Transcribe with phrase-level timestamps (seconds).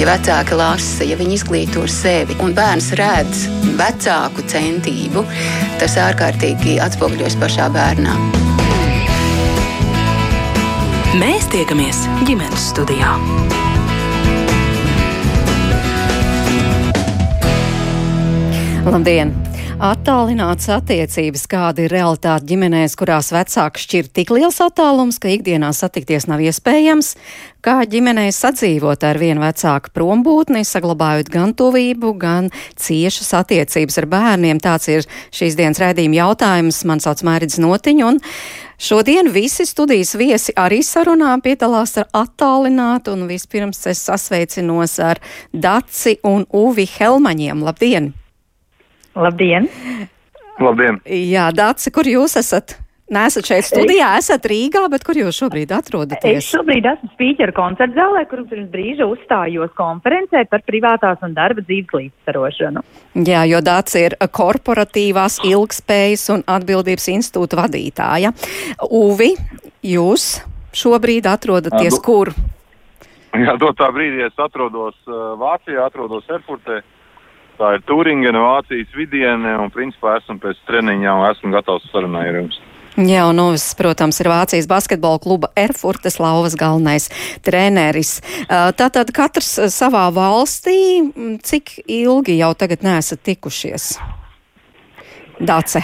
[0.00, 3.42] ja vecāki lasa, ja viņi izglīto sevi un bērns redz
[3.76, 5.26] vecāku centību,
[5.80, 8.16] tas ārkārtīgi atspoguļojas pašā bērnā.
[11.20, 13.12] Mēs tiekamies ģimenes studijā.
[18.88, 19.49] Labdien!
[19.80, 26.26] Attālināts attiecības, kāda ir realitāte ģimenēs, kurās vecāki šķir tik liels attālums, ka ikdienā satikties
[26.28, 27.14] nav iespējams,
[27.64, 34.60] kā ģimenēs sadzīvot ar vienu vecāku prombūtni, saglabājot gan tuvību, gan ciešas attiecības ar bērniem.
[34.60, 36.84] Tāds ir šīs dienas rēdījuma jautājums.
[36.84, 38.20] Man sauc Mērķis Notiņš, un
[38.76, 45.24] šodien visi studijas viesi arī sarunā piedalās ar attālinātu, un vispirms es sasveicinos ar
[45.56, 47.64] Daci un Uvi Helmaņiem.
[47.64, 48.12] Labdien!
[49.18, 49.66] Labdien!
[50.60, 51.00] Labdien!
[51.06, 52.76] Jā, Dācis, kur jūs esat?
[53.10, 56.44] Nesat šeit studijā, esat Rīgā, bet kur jūs šobrīd atrodaties?
[56.44, 61.64] Es šobrīd esmu spīķera koncerta zālē, kur pirms brīža uzstājos konferencē par privātās un darba
[61.64, 62.84] dzīves līdzsvarošanu.
[63.26, 68.30] Jā, jo Dācis ir korporatīvās ilgspējas un atbildības institūta vadītāja.
[68.86, 69.32] Uvi,
[69.82, 70.30] jūs
[70.70, 72.30] šobrīd atrodaties Jā, kur?
[73.34, 76.78] Jā, dotā brīdī es atrodos uh, Vācijā, atrodos Erfurtē.
[77.60, 82.38] Tā ir Turingena, Vācijas vidiene, un principā esmu pēc treniņa un esmu gatavs sarunai ar
[82.38, 82.56] jums.
[82.96, 87.10] Jā, un Uvis, protams, ir Vācijas basketbola kluba Erfurtes lauvas galvenais
[87.44, 88.16] treneris.
[88.48, 90.78] Tātad katrs savā valstī,
[91.44, 93.92] cik ilgi jau tagad neesat tikušies?
[95.40, 95.80] Dace.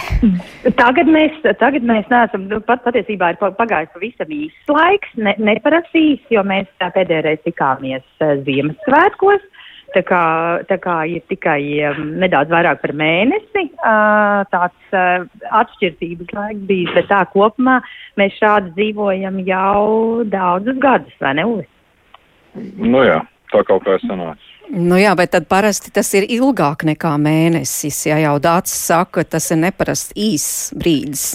[0.77, 6.25] Tagad mēs, tagad mēs neesam, nu, pat patiesībā ir pagājis pavisam īsts laiks, ne, neparasīs,
[6.33, 9.45] jo mēs pēdējais tikāmies Ziemassvētkos.
[9.95, 10.21] Tā kā,
[10.67, 15.23] tā kā ir tikai um, nedaudz vairāk par mēnesi, uh, tāds uh,
[15.61, 17.77] atšķirības laiks bijis, bet tā kopumā
[18.19, 21.65] mēs šādi dzīvojam jau daudzus gadus, vai ne, Uvi?
[22.83, 23.21] Nu jā,
[23.53, 24.43] tā kaut kā sanāca.
[24.67, 28.01] Nu jā, bet tad parasti tas ir ilgāk nekā mēnesis.
[28.09, 31.29] Ja jau Dācis saka, tas ir neparasti īss brīdis,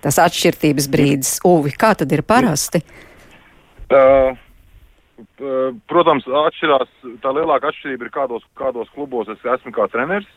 [0.00, 1.34] tas atšķirtības brīdis.
[1.44, 2.80] Uvi, kā tad ir parasti?
[3.92, 4.32] Uh,
[5.90, 6.90] Protams, atšķirās,
[7.22, 10.28] tā lielākā atšķirība ir kādos, kādos klubos es esmu kā treneris.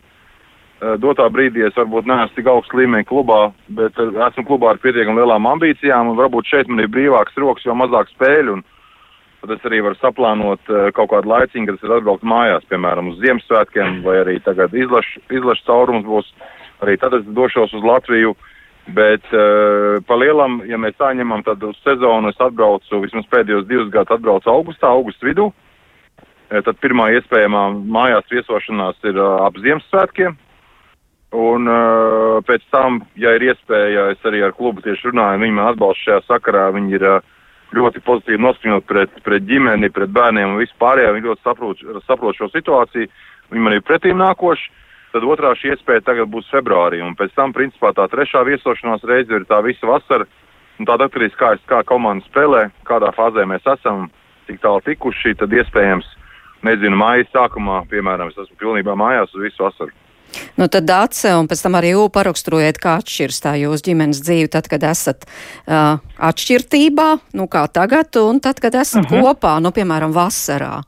[1.00, 3.40] Dotā brīdī es varbūt neesmu tik augsts līmeņa klubā,
[3.78, 8.12] bet esmu klubā ar pietiekami lielām ambīcijām, varbūt šeit man ir brīvāks rokas, jo mazāk
[8.12, 8.57] spēļu,
[9.41, 13.22] tad es arī varu saplānot kaut kādu laiciņu, kad es varu atbraukt mājās, piemēram, uz
[13.24, 16.28] Ziemassvētkiem, vai arī tagad izlašu caurums būs,
[16.84, 18.35] arī tad es došos uz Latviju.
[18.35, 18.51] Uh,
[18.85, 23.66] Bet uh, pa lielam, ja mēs tā ņemam, tad uz sezonu es atbraucu, vismaz pēdējos
[23.66, 25.47] divus gadus atbraucu augustā, augusta vidū.
[26.53, 30.35] E, tad pirmā iespējamā mājās viesošanās ir uh, ap Ziemassvētkiem.
[31.35, 35.72] Un uh, pēc tam, ja ir iespēja, es arī ar klubu tieši runāju, viņi man
[35.72, 37.34] atbalsta šajā sakarā, viņi ir uh,
[37.75, 42.53] ļoti pozitīvi noskaņot pret, pret ģimeni, pret bērniem un vispārējā, viņi ļoti saprot, saprot šo
[42.53, 43.09] situāciju,
[43.50, 44.69] viņi man ir pretīm nākoši
[45.16, 49.31] tad otrā šī iespēja tagad būs februārī, un pēc tam, principā, tā trešā viesošanās reize
[49.31, 50.28] ir tā visa vasara,
[50.80, 54.09] un tāda atkarīgs, kā, kā komanda spēlē, kādā fāzē mēs esam,
[54.50, 56.09] cik tālu tikuši, tad iespējams,
[56.68, 59.96] nezinu, mājas sākumā, piemēram, es esmu pilnībā mājās uz visu vasaru.
[60.59, 64.50] Nu, tad Dāce un pēc tam arī Jū paraksturojiet, kā atšķirs tā jūsu ģimenes dzīve,
[64.52, 67.08] tad, kad esat uh, atšķirtībā,
[67.40, 69.16] nu kā tagad, un tad, kad esat uh mhm.
[69.16, 69.31] -huh.
[69.31, 70.81] kopā, nu, piemēram, vasarā.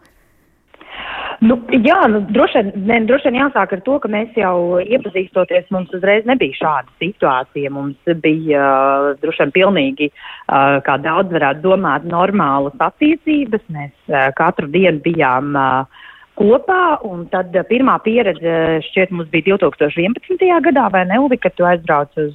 [1.46, 5.92] Nu, jā, nu, droši, vien, droši vien jāsāk ar to, ka mēs jau iepazīstoties, mums
[5.94, 7.70] uzreiz nebija šāda situācija.
[7.74, 13.62] Mums bija uh, droši vien pilnīgi, uh, kā daudz varētu domāt, normālas attiecības.
[13.74, 16.08] Mēs uh, katru dienu bijām uh,
[16.42, 16.82] kopā,
[17.30, 20.42] tad uh, pirmā pieredze šķiet mums bija 2011.
[20.72, 22.34] gadā, vai ne, Uvi, kad tu aizbrauc uz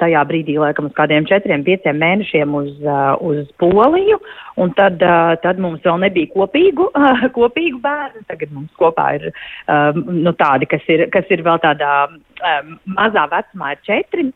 [0.00, 2.70] tajā brīdī, laikam, uz kādiem četriem, pieciem mēnešiem uz,
[3.24, 4.18] uz Poliju,
[4.62, 5.02] un tad,
[5.42, 6.88] tad mums vēl nebija kopīgu,
[7.38, 8.24] kopīgu bērnu.
[8.30, 9.28] Tagad mums kopā ir
[9.96, 11.92] nu, tādi, kas ir, kas ir vēl tādā
[12.96, 14.28] mazā vecumā, ir četri,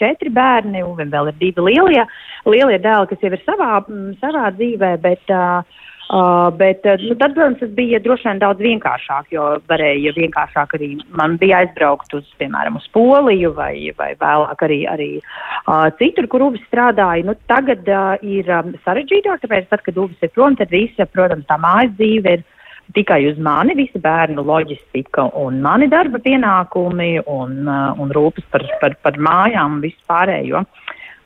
[0.00, 2.06] četri bērni, un vēl ir divi lielie,
[2.48, 3.82] lielie dēli, kas jau ir savā,
[4.22, 8.62] savā dzīvē, bet uh, Uh, bet uh, nu, tad, protams, tas bija droši vien daudz
[8.64, 14.64] vienkāršāk, jo varēja vienkāršāk arī man bija aizbraukt uz, piemēram, uz Poliju vai, vai vēlāk
[14.64, 17.26] arī, arī uh, citur, kur Uvis strādāja.
[17.28, 21.44] Nu, tagad uh, ir um, sarežģītāk, tāpēc, tad, kad Uvis ir prom, tad visa, protams,
[21.44, 22.48] tā mājas dzīve ir
[22.96, 28.64] tikai uz mani, visi bērnu loģistika un mani darba pienākumi un, uh, un rūpes par,
[28.80, 30.64] par, par mājām un visu pārējo.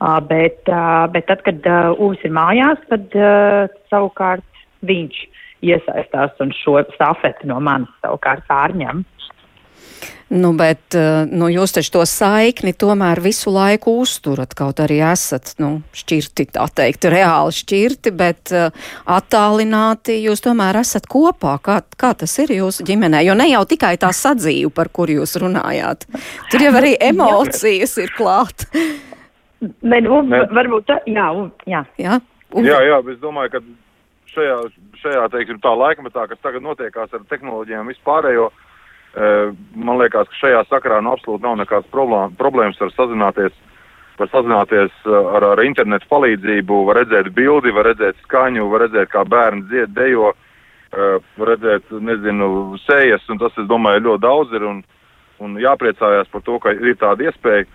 [0.03, 4.43] Uh, bet, uh, bet tad, kad uh, Uvis ir mājās, tad uh, savukārt
[4.83, 5.23] viņš
[5.63, 9.03] iesaistās un šo stafeti no manis savukārt pārņem.
[10.33, 15.51] Nu, bet uh, nu, jūs taču to saikni tomēr visu laiku uzturat, kaut arī esat
[15.61, 18.71] nu, šķirti, tā teikt, reāli šķirti, bet uh,
[19.13, 21.59] attālināti jūs tomēr esat kopā.
[21.61, 23.21] Kā, kā tas ir jūsu ģimenē?
[23.27, 26.07] Jo ne jau tikai tā sadzīve, par kuru jūs runājāt,
[26.49, 28.65] tur jau arī emocijas ir klāt.
[29.61, 31.29] Ne, nu, varbūt tā, jā,
[31.69, 31.85] jā.
[32.01, 32.19] jā.
[32.53, 32.65] Un...
[32.65, 33.61] Jā, jā, es domāju, ka
[34.35, 34.59] šajā,
[35.01, 38.49] šajā teiksim, tā laikmetā, kas tagad notiekās ar tehnoloģijām vispārējo,
[39.75, 41.91] man liekas, ka šajā sakarā nu, absolūti nav nekādas
[42.39, 43.53] problēmas ar sazināties.
[44.17, 49.23] Var sazināties ar, ar internetu palīdzību, var redzēt bildi, var redzēt skaņu, var redzēt, kā
[49.25, 50.35] bērni dzied, dejo,
[50.93, 54.83] var redzēt, nezinu, sejas, un tas, es domāju, ļoti daudz ir, un,
[55.41, 57.65] un jāpriecājās par to, ka ir tāda iespēja.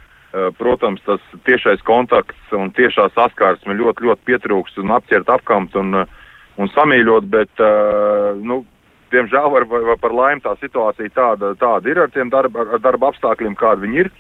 [0.59, 6.03] Protams, tas tiešais kontakts un tiešā saskarsme ļoti, ļoti pietrūks un apķert apkamt un,
[6.59, 7.63] un samīļot, bet,
[8.43, 8.63] nu,
[9.13, 12.83] diemžēl var, vai, vai par laimi tā situācija tāda, tāda ir ar tiem darba, ar
[12.85, 14.11] darba apstākļiem, kādi viņi ir.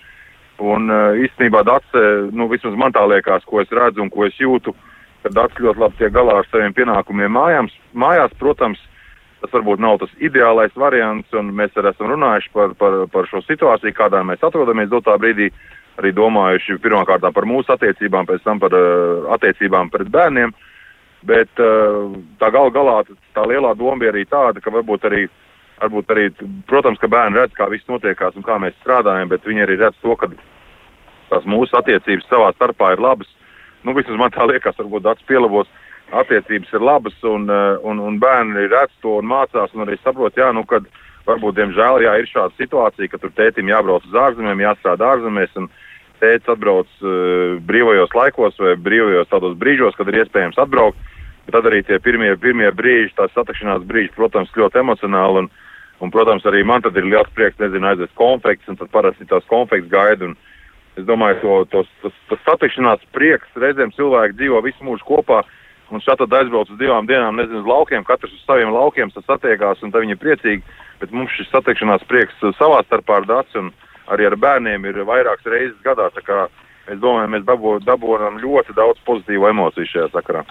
[0.58, 0.90] Un
[1.23, 2.05] īstenībā Dārsa,
[2.35, 4.75] nu, vismaz man tā liekas, ko es redzu un ko es jūtu,
[5.23, 7.75] ka Dārsa ļoti labi tiek galā ar saviem pienākumiem mājās.
[7.94, 8.35] mājās.
[8.41, 8.81] Protams,
[9.41, 13.43] tas varbūt nav tas ideālais variants, un mēs arī esam runājuši par, par, par šo
[13.46, 15.52] situāciju, kādā mēs atrodamies dotā brīdī
[15.99, 20.55] arī domājuši pirmkārt par mūsu attiecībām, pēc tam par uh, attiecībām pret bērniem.
[21.26, 23.00] Bet uh, tā gal galā
[23.35, 25.25] tā lielā doma bija arī tāda, ka varbūt arī,
[25.82, 26.29] varbūt arī,
[26.70, 29.99] protams, ka bērni redz, kā viss notiekās un kā mēs strādājam, bet viņi arī redz
[30.03, 30.31] to, ka
[31.32, 33.31] tās mūsu attiecības savā starpā ir labas.
[33.82, 35.69] Nu, vismaz man tā liekas, varbūt tāds pielabos
[36.15, 40.38] attiecības ir labas un, uh, un, un bērni redz to un mācās un arī saprot,
[40.38, 40.87] jā, nu, kad
[41.29, 45.53] varbūt, diemžēl, jā, ir šāda situācija, ka tur tētim jābrauc uz ārzemēm, jāstrādā ārzemēs.
[45.61, 45.69] Un,
[46.20, 50.99] tēvs atbrauc uh, brīvajos laikos vai brīvajos tādos brīžos, kad ir iespējams atbraukt.
[51.49, 55.44] Tad arī tie pirmie, pirmie brīži, tās satikšanās brīži, protams, ļoti emocionāli.
[55.44, 55.49] Un,
[56.05, 59.47] un, protams, arī man tad ir liels prieks, nezinu, aiziet konfekts, un tad parasti tās
[59.49, 60.29] konfekts gaida.
[60.29, 60.37] Un,
[61.00, 65.41] es domāju, to, tos, tas, tas satikšanās prieks, reizēm cilvēki dzīvo visu mūžu kopā.
[65.88, 69.81] Un šādi tad aizbrauc uz divām dienām, nezinu, uz laukiem, katrs uz saviem laukiem satiekās,
[69.81, 70.76] un viņi ir priecīgi.
[71.00, 73.70] Bet mums šis satikšanās prieks savā starpā ar dāci un
[74.12, 76.10] arī ar bērniem ir vairākas reizes gadā.
[76.88, 80.44] Es domāju, mēs dabūjam ļoti daudz pozitīvu emociju šajā sakarā.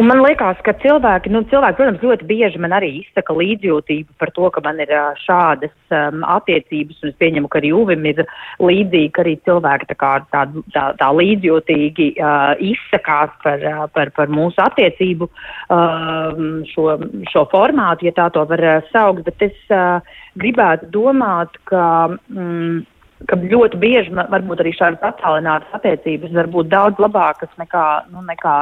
[0.00, 4.32] Un man liekas, ka cilvēki, nu, cilvēki, protams, ļoti bieži man arī izsaka līdzjūtību par
[4.36, 8.22] to, ka man ir šādas um, attiecības, un es pieņemu, ka arī Uvim ir
[8.62, 13.66] līdzīgi, ka arī cilvēki tā, kā, tā, tā, tā līdzjūtīgi uh, izsakās par,
[13.96, 16.86] par, par mūsu attiecību uh, šo,
[17.32, 20.00] šo formātu, ja tā to var uh, saukt, bet es uh,
[20.40, 21.84] gribētu domāt, ka.
[22.32, 22.82] Mm,
[23.30, 28.56] ka ļoti bieži varbūt arī šādas attālinātas attiecības var būt daudz labākas nekā, nu, nekā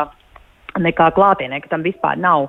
[0.85, 2.49] nekā klātienē, ka tam vispār nav.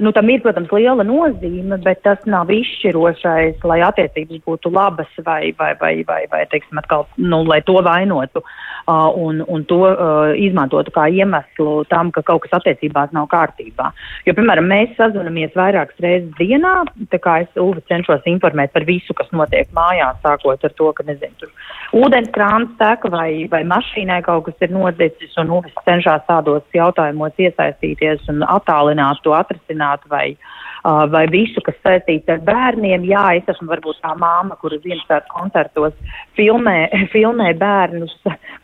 [0.00, 5.52] Nu, tam ir, protams, liela nozīme, bet tas nav izšķirošais, lai attiecības būtu labas vai,
[5.58, 10.30] vai, vai, vai, vai teiksim, atkal, nu, lai to vainotu uh, un, un to uh,
[10.38, 13.90] izmantotu kā iemeslu tam, ka kaut kas attiecībās nav kārtībā.
[14.28, 16.74] Jo, piemēram, mēs sazvanamies vairākas reizes dienā,
[17.12, 21.06] tā kā es Uvi cenšos informēt par visu, kas notiek mājās, sākot ar to, ka,
[21.08, 21.52] nezinu, tur
[21.96, 28.28] ūdenskrāns teka vai, vai mašīnai kaut kas ir noticis, un Uvis cenšas tādos jautājumos iesaistīties
[28.32, 30.36] un attālināt to atrisināt risināt vai,
[30.84, 33.04] uh, vai visu, kas saistīts ar bērniem.
[33.04, 35.94] Jā, es esmu varbūt tā māma, kura Ziemassvētku koncertos
[36.36, 38.14] filmē, filmē bērnus,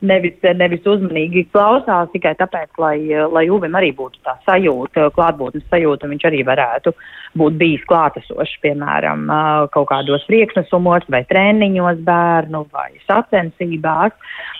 [0.00, 2.98] nevis, nevis uzmanīgi klausās tikai tāpēc, lai,
[3.30, 6.94] lai Uvim arī būtu tā sajūta, klātbūtnes sajūta, un viņš arī varētu
[7.34, 14.14] būt bijis klātesošs, piemēram, uh, kaut kādos priekšnesumos vai treniņos bērnu vai sacensībās.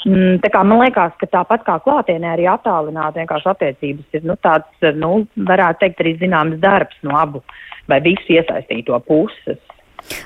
[0.05, 4.37] Mm, tā kā man liekas, ka tāpat kā klātienē arī attālināt vienkārši attiecības ir, nu,
[4.43, 5.13] tāds, nu,
[5.49, 7.43] varētu teikt, arī zināms darbs no abu
[7.89, 9.59] vai visu iesaistīto puses.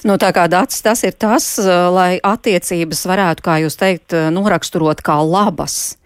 [0.04, 1.58] Nu, tā kā dats, tas ir tas,
[1.94, 5.96] lai attiecības varētu, kā jūs teikt, noraksturot kā labas.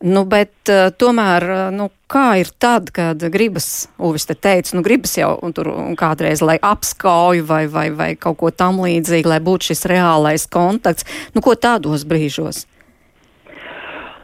[0.00, 1.44] Nu, bet uh, tomēr,
[1.76, 5.68] nu, kā ir tad, kad gribas, Uvis te teica, nu, gribas jau tur
[6.00, 11.04] kādreiz, lai apskauju vai, vai, vai kaut ko tam līdzīgi, lai būtu šis reālais kontakts,
[11.36, 12.64] nu, ko tādos brīžos?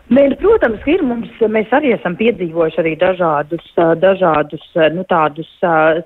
[0.07, 3.65] Nē, nu, protams, ir mums, mēs arī esam piedzīvojuši arī dažādus,
[3.99, 4.63] dažādus
[4.95, 5.49] nu, tādus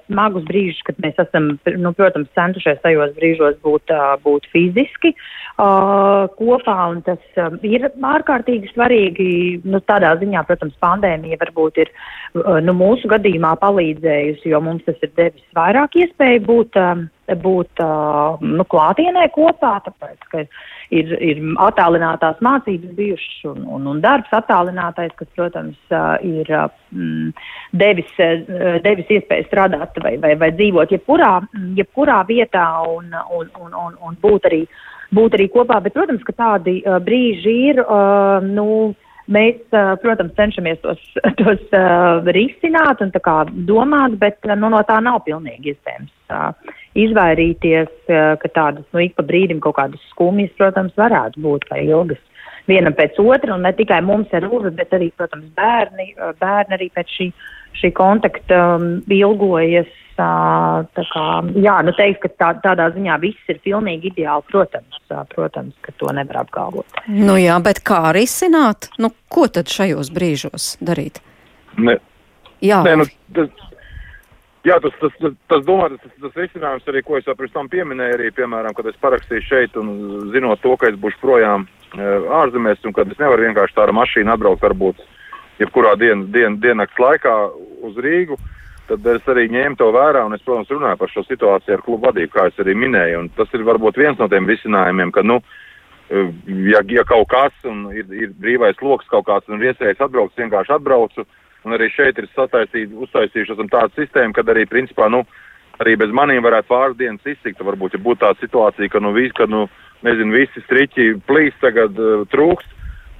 [0.06, 3.92] smagus brīžus, kad mēs esam, nu, protams, centušies tajos brīžos būt,
[4.24, 5.12] būt fiziski
[5.60, 7.20] kopā, un tas
[7.68, 9.28] ir ārkārtīgi svarīgi.
[9.68, 11.92] Nu, tādā ziņā, protams, pandēmija varbūt ir
[12.64, 16.84] nu, mūsu gadījumā palīdzējusi, jo mums tas ir devis vairāk iespēju būt.
[17.38, 17.82] Būt
[18.42, 20.42] nu, klātienē kopā, tāpēc, ka
[20.94, 25.78] ir, ir attālinātās mācības bijušas un, un, un darbs attālinātais, kas, protams,
[26.26, 27.30] ir mm,
[27.82, 28.14] devis,
[28.84, 31.36] devis iespēju strādāt vai, vai, vai dzīvot jebkurā,
[31.78, 34.64] jebkurā vietā un, un, un, un, un būt, arī,
[35.14, 35.80] būt arī kopā.
[35.84, 37.84] Bet, protams, ka tādi brīži ir.
[38.50, 38.66] Nu,
[39.30, 39.60] Mēs,
[40.02, 40.98] protams, cenšamies tos,
[41.38, 43.12] tos uh, risināt un
[43.68, 46.10] domāt, bet nu, no tā nav pilnīgi iespējams
[46.98, 51.84] izvairīties, uh, ka tādas nu, ik pa brīdim kaut kādas skumjas, protams, varētu būt vai
[51.86, 52.20] ilgas
[52.70, 56.86] vienam pēc otra, un ne tikai mums ar Uvi, bet arī, protams, bērni, bērni arī
[56.94, 57.26] pēc šī,
[57.80, 61.24] šī kontakta um, ilgojas Tā kā,
[61.62, 64.98] jā, nu teikt, ka tā, tādā ziņā viss ir pilnīgi ideāli, protams,
[65.32, 67.00] protams, ka to nevar apgalvot.
[67.08, 68.90] Nu jā, bet kā risināt?
[69.00, 71.22] Nu, ko tad šajos brīžos darīt?
[71.80, 71.96] Ne.
[72.64, 72.82] Jā.
[72.84, 73.69] Nē, nu, tas,
[74.66, 77.70] jā, tas, tas, tas, tas domāts, tas, tas risinājums arī, ko es jau pirms tam
[77.72, 79.92] pieminēju, arī, piemēram, kad es parakstīju šeit un
[80.34, 84.32] zinot to, ka es būšu projām ārzemēs un kad es nevaru vienkārši tā ar mašīnu
[84.34, 85.02] atbraukt varbūt
[85.60, 87.34] jebkurā dien, dien, diennakts laikā
[87.86, 88.38] uz Rīgu.
[88.90, 92.08] Tad es arī ņēmu to vērā un es, protams, runāju par šo situāciju ar klubu
[92.08, 93.20] vadību, kā es arī minēju.
[93.22, 95.38] Un tas ir varbūt viens no tiem risinājumiem, ka, nu,
[96.66, 100.74] ja, ja kaut kas un ir, ir brīvais lokus kaut kāds un iespējas atbraukt, vienkārši
[100.74, 101.26] atbraucu.
[101.66, 105.24] Un arī šeit ir uztaisījuši tādu sistēmu, kad arī, principā, nu,
[105.80, 107.60] arī bez maniem varētu pāris dienas iztikt.
[107.64, 109.66] Varbūt, ja būtu tāda situācija, ka, nu, vis, ka, nu
[110.06, 112.76] nezinu, visi striķi plīs tagad uh, trūkst,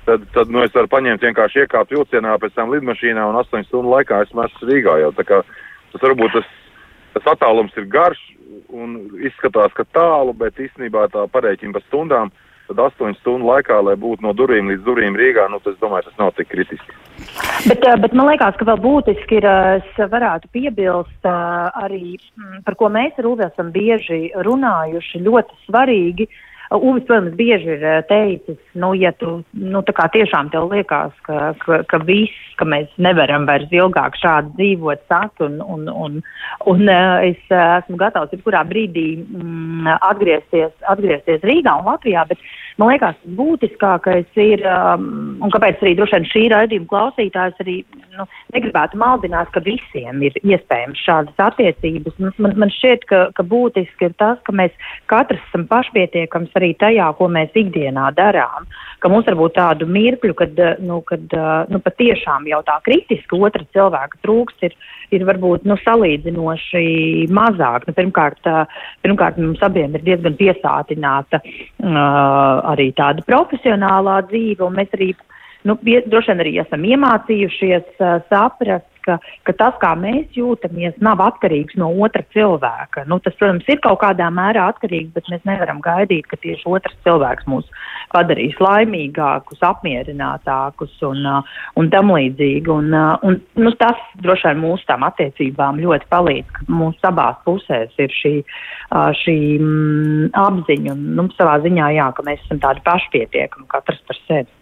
[0.09, 3.93] tad, tad nu, es varu paņemt vienkārši iekāpt vilcienā, pēc tam lidmašīnā un 8 stundu
[3.93, 5.13] laikā esmu Rīgā jau.
[5.17, 5.43] Tā kā
[5.93, 6.53] tas varbūt tas,
[7.17, 8.21] tas attālums ir garš
[8.73, 12.33] un izskatās, ka tālu, bet īstenībā tā parēķina pa stundām.
[12.71, 16.21] Tad 8 stundu laikā, lai būtu no durvīm līdz durvīm Rīgā, nu, tas, domāju, tas
[16.21, 16.95] nav tik kritiski.
[17.67, 22.63] Bet, eh, bet man liekas, ka vēl būtiski ir, eh, varētu piebilst eh, arī, mm,
[22.65, 26.39] par ko mēs ar Uvi esam bieži runājuši, ļoti svarīgi uh,
[26.71, 31.81] Uvis, protams, bieži ir eh, teicis, nu, ja tu nu, tiešām tev liekas, ka, ka,
[31.91, 36.21] ka viss, ka mēs nevaram vairs ilgāk šādi dzīvot, sakt, un, un, un,
[36.71, 42.47] un eh, es eh, esmu gatavs jebkurā brīdī mm, atgriezties, atgriezties Rīgā un Latvijā, bet
[42.79, 47.81] man liekas, būtiskākais ir, um, un kāpēc arī droši vien šī raidījuma klausītājs arī
[48.21, 52.17] nu, negribētu maldināt, ka visiem ir iespējams šādas attiecības.
[52.21, 54.75] Man, man šķiet, ka, ka būtiski ir tas, ka mēs
[55.11, 58.69] katrs esam pašpietiekams arī tajā, ko mēs ikdienā darām.
[59.01, 61.37] Ka mums var būt tādu mirkļu, kad, nu, kad
[61.73, 64.77] nu, patiešām jau tā kritiski otra cilvēka trūkst, ir,
[65.17, 67.89] ir varbūt nu, salīdzinoši mazāk.
[67.89, 68.51] Nu, pirmkārt,
[69.05, 75.13] pirmkārt, mums abiem ir diezgan piesātināta uh, arī tāda profesionālā dzīve, un mēs arī
[75.69, 78.01] nu, droši vien arī esam iemācījušies
[78.31, 83.05] saprast, ka, ka tas, kā mēs jūtamies, nav atkarīgs no otra cilvēka.
[83.11, 86.97] Nu, tas, protams, ir kaut kādā mērā atkarīgs, bet mēs nevaram gaidīt, ka tieši otrs
[87.07, 87.69] cilvēks mūs
[88.15, 91.27] padarīs laimīgākus, apmierinātākus un,
[91.81, 92.71] un tam līdzīgi.
[92.75, 92.93] Un,
[93.27, 98.15] un, nu, tas droši vien mūsu tām attiecībām ļoti palīdz, ka mūsu abās pusēs ir
[98.21, 98.37] šī,
[99.23, 104.25] šī mm, apziņa un nu, savā ziņā jā, ka mēs esam tādi pašpietiekami katrs par
[104.27, 104.60] sevi.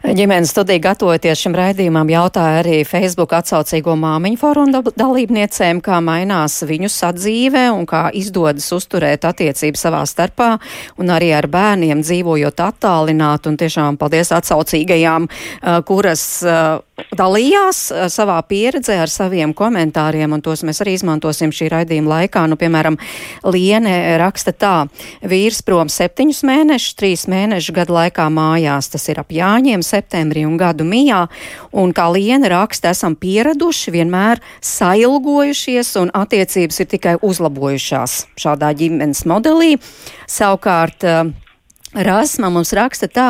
[0.00, 6.88] Ģimenes studija gatavoties šim raidījumam jautāja arī Facebook atsaucīgo māmiņu forumu dalībniecēm, kā mainās viņu
[6.92, 10.54] sadzīve un kā izdodas uzturēt attiecības savā starpā
[11.00, 15.28] un arī ar bērniem dzīvojot attālināt un tiešām paldies atsaucīgajām,
[15.88, 16.24] kuras
[17.16, 22.46] dalījās savā pieredzē ar saviem komentāriem, un tos mēs arī izmantosim šī raidījuma laikā.
[22.50, 22.98] Nu, piemēram,
[23.48, 24.74] Liene raksta tā,
[25.24, 30.56] vīrs prom septiņus mēnešus, trīs mēnešu gadu laikā mājās, tas ir ap Jāņiem, septembrī un
[30.60, 31.24] gadu mijā,
[31.72, 39.24] un kā Liene raksta, esam pieraduši, vienmēr sailgojušies, un attiecības ir tikai uzlabojušās šādā ģimenes
[39.30, 39.76] modelī.
[40.30, 41.49] Savukārt, uh,
[41.90, 43.24] Rasma mums raksta tā,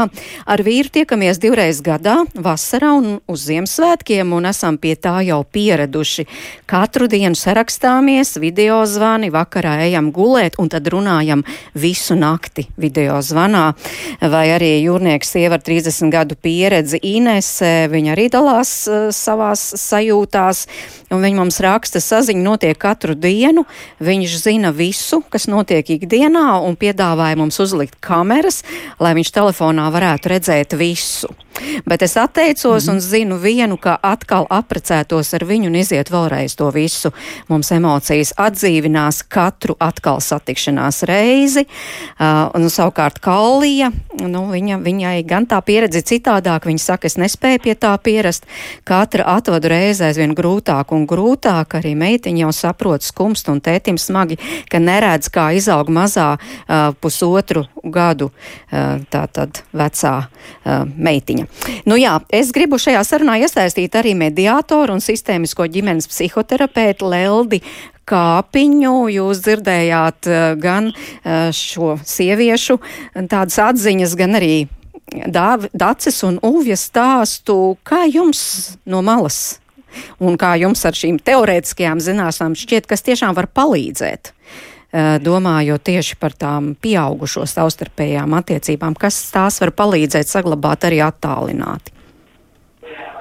[0.45, 6.26] ar vīru tiekamies divreiz gadā, vasarā un uz Ziemassvētkiem, un esam pie tā jau pieraduši.
[6.69, 11.40] Katru dienu sarakstāmies, video zvani, vakarā ejam gulēt, un tad runājam
[11.73, 13.71] visu nakti video zvanā.
[14.21, 20.67] Vai arī jūrnieks sieva ar 30 gadu pieredzi Inese, viņa arī dalās uh, savās sajūtās,
[21.09, 23.64] un viņa mums raksta, saziņa notiek katru dienu,
[24.05, 28.62] viņš zina visu, kas notiek ikdienā, un piedāvāja mums uzlikt kameras kameras,
[29.00, 31.28] lai viņš telefonā varētu redzēt visu.
[31.85, 32.95] Bet es atteicos mm -hmm.
[32.95, 37.12] un zinu vienu, ka atkal aprecētos ar viņu un iziet vēlreiz to visu.
[37.49, 41.66] Mums emocijas atdzīvinās katru atkal satikšanās reizi.
[42.21, 43.90] Uh, un savukārt Kalija,
[44.21, 48.47] nu, viņa, viņai gan tā pieredze citādāk, viņa saka, es nespēju pie tā pierast.
[48.85, 54.38] Katra atvadu reize aizvien grūtāk un grūtāk, arī meitiņa jau saprot skumst un tētim smagi,
[54.71, 58.30] ka neredz, kā izaug mazā uh, pusotru gadu
[59.11, 61.47] tā tad vecā uh, meitiņa.
[61.90, 67.62] Nu jā, es gribu šajā sarunā iesaistīt arī mediātoru un sistēmisko ģimenes psihoterapeitu Leldi
[68.11, 68.97] kāpiņu.
[69.14, 72.80] Jūs dzirdējāt uh, gan uh, šo sieviešu
[73.30, 74.54] tādas atziņas, gan arī
[75.11, 79.59] Dācis un Uvjas stāstu, kā jums no malas
[80.23, 84.68] un kā jums ar šīm teorētiskajām zināšanām šķiet, kas tiešām var palīdzēt Eh,
[85.23, 91.94] domājot tieši par tām pieaugušo savstarpējām attiecībām, kas tās var palīdzēt saglabāt arī attālināti?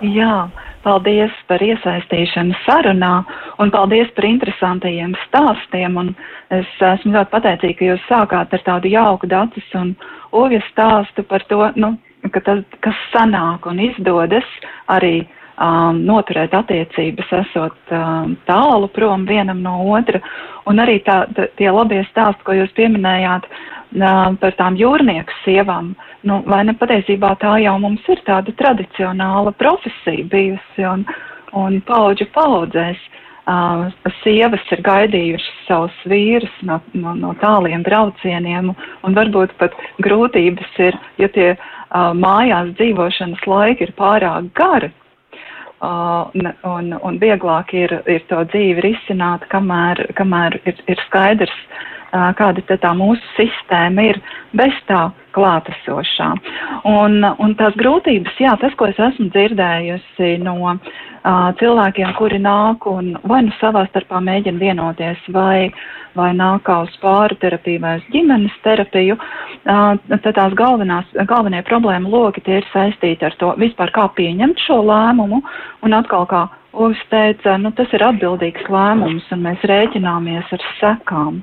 [0.02, 0.48] Jā,
[0.84, 3.14] paldies par iesaistīšanu sarunā
[3.60, 5.98] un paldies par interesantajiem stāstiem.
[6.00, 6.14] Un
[6.56, 9.94] es esmu ļoti pateicīga, ka jūs sākāt ar tādu jauku dacis un
[10.32, 11.98] ovju stāstu par to, nu,
[12.32, 14.48] ka tas, kas sanāk un izdodas
[14.88, 15.28] arī
[15.60, 20.22] um, noturēt attiecības, esot um, tālu prom vienam no otra.
[20.70, 25.94] Un arī tā, tā, tie labie stāsti, ko jūs pieminējāt um, par tām jūrnieku sievām,
[26.28, 31.08] nu, vai ne patiesībā tā jau mums ir tāda tradicionāla profesija bijusi un,
[31.58, 33.08] un paudžu paudzēs.
[33.50, 33.88] Uh,
[34.20, 39.74] sievas ir gaidījušas savus vīrus no, no, no tāliem braucieniem, un varbūt pat
[40.06, 44.92] grūtības ir, ja tie uh, mājās dzīvošanas laiki ir pārāk gari,
[45.80, 46.28] Uh,
[46.68, 52.78] un, un vieglāk ir, ir to dzīvi risināt, kamēr, kamēr ir, ir skaidrs, uh, kāda
[52.82, 54.22] tā mūsu sistēma ir
[54.58, 56.30] bez tā klātesošā.
[56.90, 60.80] Un, un tās grūtības, jā, tas, ko es esmu dzirdējusi no uh,
[61.60, 65.70] cilvēkiem, kuri nāk un vai nu savā starpā mēģina vienoties, vai,
[66.18, 72.10] vai nāk uz pāru terapiju vai uz ģimenes terapiju, uh, tad tās galvenās, galvenie problēma
[72.10, 75.44] loki tie ir saistīti ar to vispār kā pieņemt šo lēmumu
[75.86, 76.48] un atkal kā
[76.80, 81.40] Ovis teica, nu tas ir atbildīgs lēmums un mēs rēķināmies ar sekām.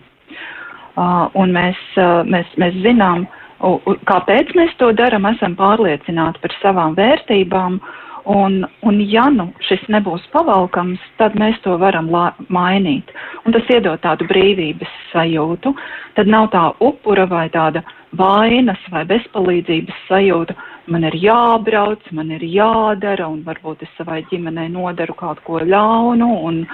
[0.97, 3.27] Uh, un mēs, uh, mēs, mēs zinām,
[3.61, 7.81] uh, kāpēc mēs to darām, esam pārliecināti par savām vērtībām
[8.27, 13.13] Un, un ja nu šis nebūs pavalkams, tad mēs to varam la, mainīt.
[13.47, 15.71] Un tas iedod tādu brīvības sajūtu.
[16.19, 17.85] Tad nav tā upura vai tāda
[18.19, 20.57] vainas vai bezpalīdzības sajūta.
[20.91, 26.31] Man ir jābrauc, man ir jādara, un varbūt es savai ģimenei nodaru kaut ko ļaunu,
[26.51, 26.65] un,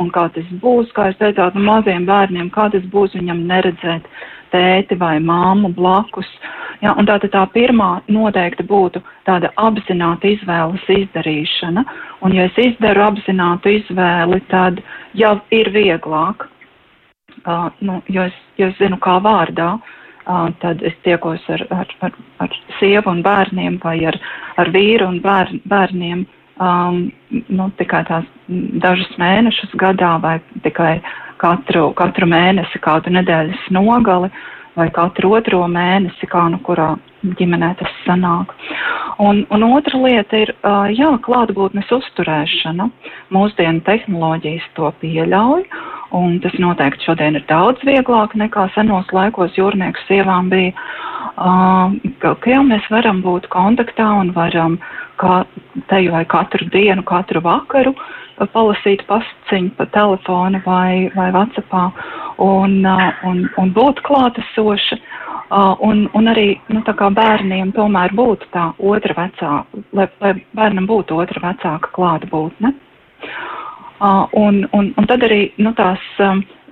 [0.00, 4.08] un kā tas būs, kā es teicāt, maziem bērniem, kā tas būs viņam neredzēt
[4.52, 6.28] tēti vai māmu blakus.
[6.82, 11.84] Ja, un tātad tā pirmā noteikti būtu tāda apzināta izvēles izdarīšana.
[12.26, 14.82] Un ja es izdaru apzinātu izvēli, tad
[15.18, 16.48] jau ir vieglāk.
[17.42, 21.94] Uh, nu, jo, es, jo es zinu, kā vārdā, uh, tad es tiekos ar, ar,
[22.06, 24.18] ar, ar sievu un bērniem vai ar,
[24.60, 26.26] ar vīru un bērn, bērniem
[26.60, 27.04] um,
[27.48, 28.26] nu, tikai tās
[28.82, 30.96] dažus mēnešus gadā vai tikai
[31.42, 34.30] katru, katru mēnesi, kādu nedēļas nogali
[34.76, 36.94] vai katru otro mēnesi, kā nu kurā
[37.38, 38.54] ģimenē tas sanāk.
[39.22, 40.54] Un, un otra lieta ir,
[40.96, 42.88] jā, klātbūtnes uzturēšana.
[43.34, 45.66] Mūsdienu tehnoloģijas to pieļauj,
[46.18, 50.72] un tas noteikti šodien ir daudz vieglāk nekā senos laikos jūrnieku sievām bija.
[52.22, 54.76] Ka, ka jau mēs varam būt kontaktā un varam
[55.20, 55.42] kā
[55.90, 57.94] te vai katru dienu, katru vakaru
[58.52, 61.82] palasīt pasciņu pa telefonu vai, vai Whatsappā
[62.42, 62.80] un,
[63.28, 65.00] un, un būt klātesoši.
[65.52, 71.42] Un, un arī nu, bērniem tomēr būtu tā otra vecāka, lai, lai bērnam būtu otra
[71.44, 72.72] vecāka klātbūtne.
[74.00, 76.00] Un, un, un tad arī nu, tās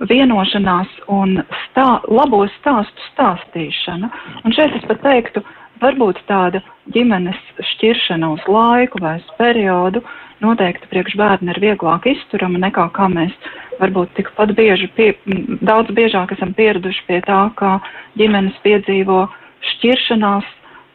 [0.09, 4.09] vienošanās un stā, labo stāstu stāstīšana.
[4.41, 5.45] Un šeit es pat teiktu,
[5.81, 6.61] varbūt tāda
[6.93, 7.39] ģimenes
[7.73, 10.03] šķiršana uz laiku vai uz periodu
[10.41, 13.33] noteikti priekš bērni ir vieglāk izturama nekā kā mēs
[13.81, 15.11] varbūt tikpat bieži, pie,
[15.61, 17.77] daudz biežāk esam pieraduši pie tā, kā
[18.19, 19.25] ģimenes piedzīvo
[19.73, 20.47] šķiršanās,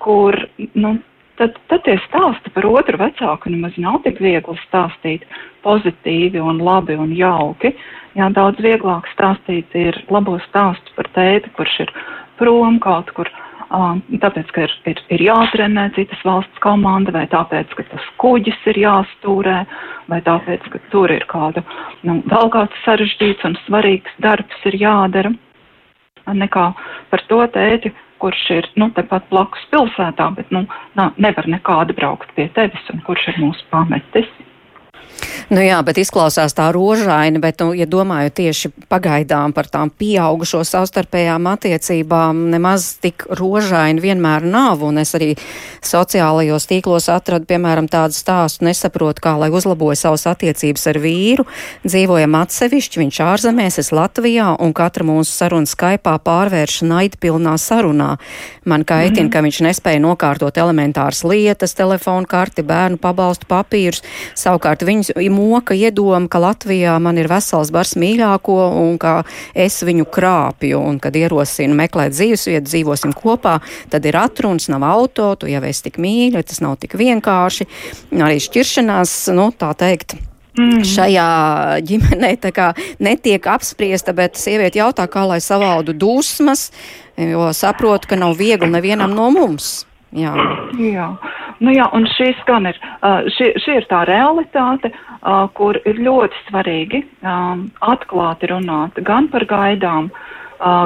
[0.02, 0.38] kur,
[0.74, 0.96] nu,
[1.40, 5.26] tad, tad tie stāsti par otru vecāku nemaz nav tik viegli stāstīt
[5.66, 7.74] pozitīvi un labi un jauki.
[8.16, 11.92] Jā, daudz vieglāk stāstīt ir labo stāstu par tēti, kurš ir
[12.40, 13.30] prom kaut kur
[13.70, 18.78] tāpēc, ka ir, ir, ir jātrenē citas valsts komanda, vai tāpēc, ka tas kuģis ir
[18.78, 19.66] jāstūrē,
[20.08, 21.64] vai tāpēc, ka tur ir kāda,
[22.06, 25.34] nu, vēl kāds sarežģīts un svarīgs darbs ir jādara.
[26.26, 26.72] Nekā
[27.10, 30.64] par to tēti, kurš ir nu, tepat blakus pilsētā, bet nu,
[30.98, 34.26] nā, nevar nekādi braukt pie tevis un kurš ir mūsu pametis.
[35.46, 40.64] Nu jā, bet izklausās tā rožaini, bet, nu, ja domāju tieši pagaidām par tām pieaugušo
[40.66, 45.36] savstarpējām attiecībām, nemaz tik rožaini vienmēr nav, un es arī
[45.86, 51.46] sociālajos tīklos atradu, piemēram, tādu stāstu, nesaprotu, kā lai uzlaboju savas attiecības ar vīru,
[51.86, 58.16] dzīvojam atsevišķi, viņš ārzemēs, es Latvijā, un katra mūsu saruna skaipā pārvērš naidpilnā sarunā.
[58.66, 59.32] Man kaitina, mm.
[59.36, 64.02] ka viņš nespēja nokārtot elementāras lietas, telefonu karti, bērnu pabalstu papīrus,
[64.34, 69.18] savukārt viņus moka iedoma, ka Latvijā man ir vesels bars mīļāko un ka
[69.54, 73.58] es viņu krāpju un kad ierosinu meklēt dzīvesvietu, dzīvosim kopā,
[73.92, 77.68] tad ir atruns, nav auto, tu jau esi tik mīļa, tas nav tik vienkārši.
[78.16, 80.16] Arī šķiršanās, nu, tā teikt.
[80.56, 80.80] Mm.
[80.88, 81.26] Šajā
[81.84, 82.30] ģimenē
[83.04, 86.70] netiek apspriesta, bet sieviete jautā, kā lai savaldu dusmas,
[87.20, 89.84] jo saprotu, ka nav viegli nevienam no mums.
[90.16, 90.32] Jā.
[90.80, 91.10] Jā.
[91.64, 92.78] Nu jā, un šīs gan ir,
[93.32, 94.90] šī, šī ir tā realitāte,
[95.56, 97.02] kur ir ļoti svarīgi
[97.80, 100.10] atklāti runāt gan par gaidām,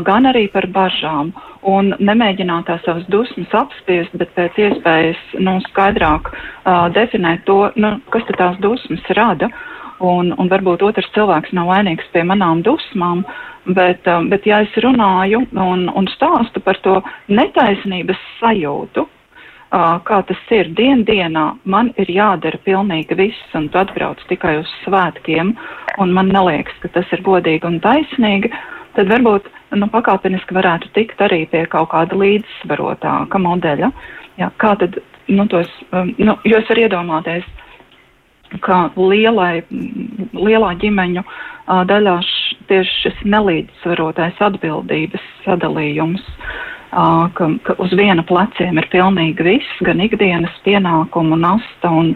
[0.06, 1.32] gan arī par bažām.
[1.60, 7.98] Un nemēģināt tās savas dusmas apspiest, bet pēc iespējas nu, skaidrāk uh, definēt to, nu,
[8.14, 9.50] kas tās dusmas rada.
[10.00, 13.26] Un, un varbūt otrs cilvēks nav vainīgs pie manām dusmām,
[13.76, 19.04] bet, uh, bet ja es runāju un, un stāstu par to netaisnības sajūtu,
[19.70, 24.70] kā tas ir dien dienā, man ir jādara pilnīgi viss, un tu atbrauc tikai uz
[24.84, 25.54] svētkiem,
[26.02, 28.50] un man neliekas, ka tas ir godīgi un taisnīgi,
[28.96, 29.46] tad varbūt
[29.78, 33.92] nu, pakāpeniski varētu tikt arī pie kaut kāda līdzsvarotāka modeļa.
[34.40, 35.70] Jā, kā tad, nu, tos,
[36.18, 37.46] nu, jo es varu iedomāties,
[38.64, 39.62] ka lielai,
[40.34, 41.22] lielā ģimeņu
[41.86, 42.16] daļā
[42.70, 46.24] tieši šis nelīdzsvarotais atbildības sadalījums
[46.90, 52.12] ka, ka uz viena pleciem ir pilnīgi viss, gan ikdienas pienākumu nasta un,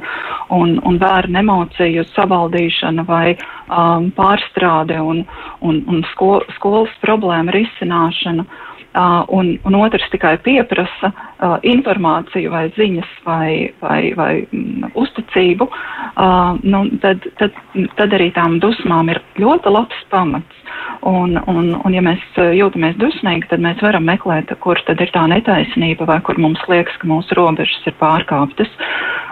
[0.54, 5.24] un, un bērnu emociju savaldīšana vai um, pārstrāde un,
[5.62, 8.46] un, un sko, skolas problēma risināšana.
[8.94, 13.48] Uh, un, un otrs tikai pieprasa uh, informāciju vai ziņas vai,
[13.80, 17.58] vai, vai mm, uzticību, uh, nu, tad, tad,
[17.98, 20.62] tad arī tām dusmām ir ļoti labs pamats.
[21.04, 22.22] Un, un, un ja mēs
[22.56, 26.96] jūtamies dusmīgi, tad mēs varam meklēt, kur tad ir tā netaisnība vai kur mums liekas,
[27.00, 28.70] ka mūsu robežas ir pārkāptas.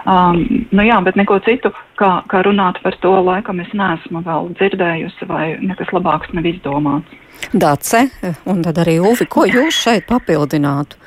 [0.05, 4.51] Um, nu jā, bet neko citu, kā, kā runāt par to, laikam es neesmu vēl
[4.59, 7.17] dzirdējusi vai nekas labāks nav izdomāts.
[7.57, 8.05] Dace,
[8.45, 11.01] un tad arī Uvi, ko jūs šeit papildinātu?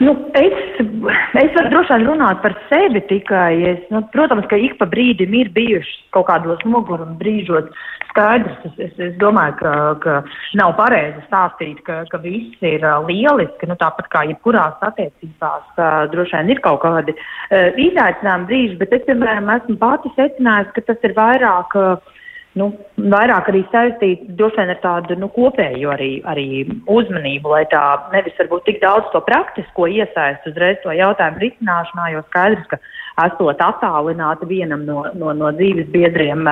[0.00, 3.52] Nu, es, es varu droši vien runāt par sevi tikai.
[3.74, 7.68] Es, nu, protams, ka ik pa brīdim ir bijušas kaut kādos muguruma brīžos
[8.12, 8.62] skaidrs.
[8.68, 10.16] Es, es, es domāju, ka, ka
[10.60, 13.68] nav pareizi stāstīt, ka, ka viss ir uh, lieliski.
[13.70, 18.96] Nu, tāpat kā jebkurās attiecībās, uh, droši vien ir kaut kādi uh, izaicinājumi brīži, bet
[18.98, 21.78] es, piemēram, esmu pati secinājusi, ka tas ir vairāk.
[21.78, 22.18] Uh,
[22.58, 22.68] nu,
[23.00, 26.46] vairāk arī saistīts vien ar tādu nu, kopēju arī, arī
[26.90, 32.24] uzmanību, lai tā nevis varbūt tik daudz to praktisko iesaist uzreiz to jautājumu risināšanā, jo
[32.28, 32.80] skaidrs, ka
[33.24, 36.46] esot attālināti vienam no, no, no dzīves biedriem,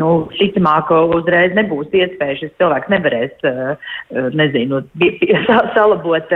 [0.00, 3.46] nu, šicamāk uzreiz nebūs iespēja, šis cilvēks nevarēs,
[4.36, 4.82] nezinu,
[5.76, 6.34] salabot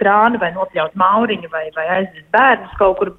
[0.00, 3.14] krānu vai nopļaut mauriņu vai, vai aizvest bērnus kaut kur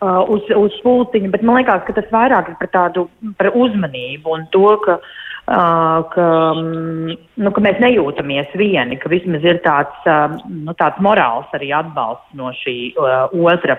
[0.00, 3.08] uz, uz pulciņu, bet man liekas, ka tas vairāk ir par tādu
[3.40, 5.16] par uzmanību un to, ka, uh,
[5.48, 7.08] ka, um,
[7.40, 10.08] nu, ka mēs nejūtamies vieni, ka vismaz ir tāds,
[10.48, 13.78] nu, tāds morāls arī atbalsts no šī uh, otra,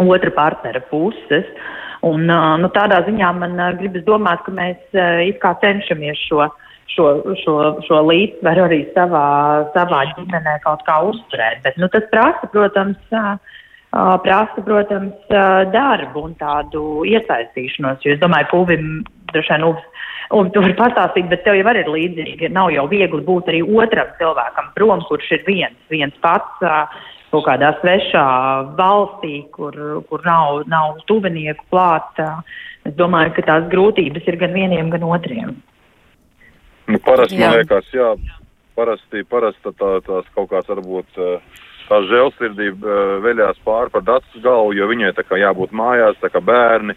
[0.00, 1.46] otra partnera puses.
[2.02, 6.18] Un, uh, nu, tādā ziņā man uh, gribas domāt, ka mēs uh, it kā cenšamies
[6.28, 6.48] šo
[6.92, 7.06] šo,
[7.40, 9.26] šo, šo līdzsvaru arī savā,
[9.72, 11.62] savā ģimenē kaut kā uzturēt.
[11.64, 12.98] Bet nu, tas prasa, protams,
[14.26, 15.14] prasa, protams,
[15.72, 18.02] darbu un tādu iesaistīšanos.
[18.04, 18.90] Jo es domāju, ka Uvim
[19.32, 19.88] droši vien Uvs.
[20.32, 22.48] Un tu vari pastāstīt, bet tev jau ir līdzīgi.
[22.52, 26.68] Nav jau viegli būt arī otram cilvēkam prom, kurš ir viens, viens pats
[27.32, 28.26] kaut kādā svešā
[28.78, 29.76] valstī, kur,
[30.08, 32.20] kur nav, nav tuvinieku klāt.
[32.86, 35.56] Es domāju, ka tās grūtības ir gan vieniem, gan otriem.
[36.90, 37.48] Nu, parasti, jā.
[37.48, 38.08] man liekas, jā,
[38.76, 41.20] parasti, parasti tā, tās kaut kāds varbūt.
[41.20, 46.18] Uh, tā žēlsirdība uh, veļās pāri par datu galvu, jo viņai tā kā jābūt mājās,
[46.22, 46.96] tā kā bērni,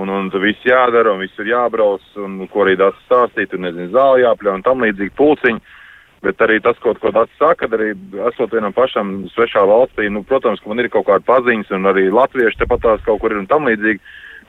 [0.00, 3.92] un, un viss jādara, un viss ir jābrauc, un ko arī dats stāstīt, un nezinu,
[3.94, 5.80] zāli jāpļauj, un tam līdzīgi pulciņi.
[6.24, 7.92] Bet arī tas, ko, ko dats saka, arī
[8.30, 12.06] esot vienam pašam svešā valstī, nu, protams, ka man ir kaut kāda paziņas, un arī
[12.12, 14.00] latvieši tepat tās kaut kur ir un tam līdzīgi.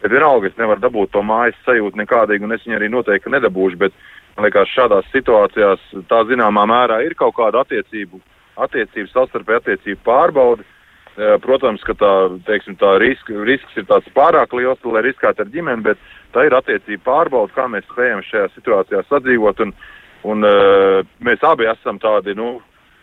[0.04, 3.82] Bet vienalga es nevaru dabūt to mājas sajūtu nekādīgi, un es viņu arī noteikti nedabūšu.
[3.82, 3.96] Bet
[4.36, 8.22] man liekas, šādās situācijās tā zināmā mērā ir kaut kāda attiecību
[8.62, 10.66] attiecību, savstarpēju attiecību pārbaudi.
[11.46, 12.12] Protams, ka tā,
[12.44, 16.02] teiksim, tā risk, risks ir tāds pārāk liels, lai riskētu ar ģimeni, bet
[16.36, 19.64] tā ir attiecība pārbauda, kā mēs spējam šajā situācijā sadzīvot.
[19.64, 19.72] Un,
[20.32, 22.58] un, uh, mēs abi esam tādi, nu,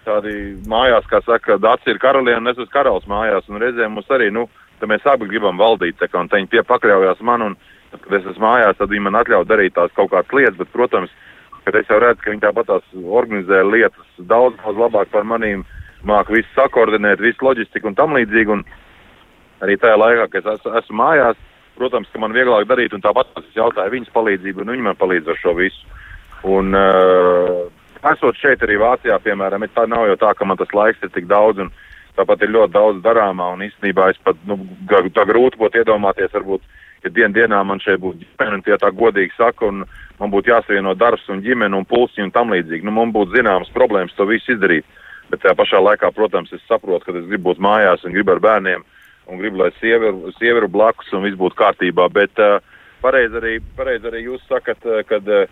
[0.06, 0.34] tādi
[0.70, 4.48] mājās, kā saka, Dācis ir karaliene, es esmu karalis mājās, un reizēm mums arī, nu,
[4.82, 7.58] mēs abi gribam valdīt, tā kā, un viņi pie pakļaujās man, un,
[7.92, 10.72] tad, kad es esmu mājās, tad viņi man atļauj darīt tās kaut kādas lietas, bet,
[10.74, 11.12] protams,
[11.64, 15.62] kad es jau redzu, ka viņi tāpat tās organizē lietas daudz, daudz labāk par manīm,
[16.06, 18.58] māku visu sakoordinēt, visu loģistiku un tam līdzīgi.
[18.58, 18.64] Un
[19.62, 21.38] arī tajā laikā, kad es esmu mājās,
[21.78, 25.30] protams, ka man vieglāk darīt, un tāpat es jautāju viņas palīdzību, un viņi man palīdz
[25.32, 25.91] ar šo visu.
[26.48, 27.70] Un, uh,
[28.10, 31.28] esot šeit arī Vācijā, piemēram, tā nav jau tā, ka man tas laiks ir tik
[31.30, 31.62] daudz,
[32.18, 34.58] tāpat ir ļoti daudz darāmā, un īstenībā es pat, nu,
[34.90, 36.64] tā grūti būtu iedomāties, varbūt,
[37.04, 39.84] ja dien dienā man šeit būtu ģimene, un tie tā godīgi saka, un
[40.18, 42.84] man būtu jāsavieno darbs un ģimene un pulsi un tam līdzīgi.
[42.86, 44.86] Nu, man būtu zināmas problēmas to visu izdarīt.
[45.30, 48.42] Bet tajā pašā laikā, protams, es saprotu, ka es gribu būt mājās un gribu ar
[48.44, 48.82] bērniem
[49.30, 52.08] un gribu, lai sieviete blakus un viss būtu kārtībā.
[52.12, 52.58] Bet uh,
[53.00, 55.46] pareizi arī, pareiz arī jūs sakat, uh, kad uh,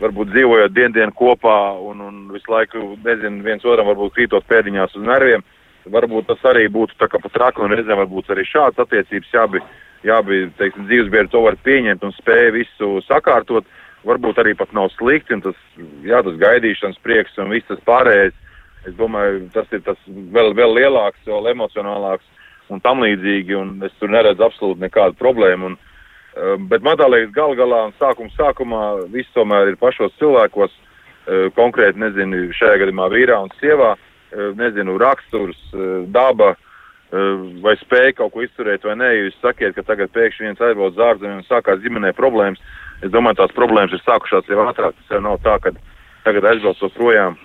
[0.00, 4.96] varbūt dzīvojot dienu dienu kopā un, un visu laiku, nezinu, viens otram varbūt krītot pēdiņās
[4.98, 5.44] uz nerviem,
[5.90, 9.64] varbūt tas arī būtu tā kā pat traki un reizēm varbūt arī šāds attiecības jābi,
[10.08, 13.68] jābi, teiksim, dzīvesbiedri to var pieņemt un spēja visu sakārtot.
[14.00, 15.56] Varbūt arī pat nav slikti un tas,
[16.08, 18.32] jā, tas gaidīšanas prieks un viss tas pārējais
[18.88, 22.24] Es domāju, tas ir tas vēl, vēl lielāks, vēl emocionālāks
[22.72, 25.72] un tam līdzīgi, un es tur neredzu absolūti nekādu problēmu.
[25.72, 25.78] Un,
[26.70, 32.00] bet man liekas, gal galā un sākuma sākumā viss tomēr ir pašos cilvēkos, uh, konkrēti,
[32.00, 35.60] nezinu, šajā gadījumā vīrā un sievā, uh, nezinu, raksturs,
[36.14, 36.54] daba,
[37.10, 39.08] vai spēja kaut ko izturēt vai nē.
[39.16, 42.60] Jūs sakiet, ka tagad pēkšņi viens aizbrauc uz ārzemēm un sākās ģimenē problēmas.
[43.02, 44.94] Es domāju, tās problēmas ir sākušās jau ātrāk.
[44.94, 45.72] Tas jau nav tā, ka
[46.26, 47.38] tagad aizbraucot projām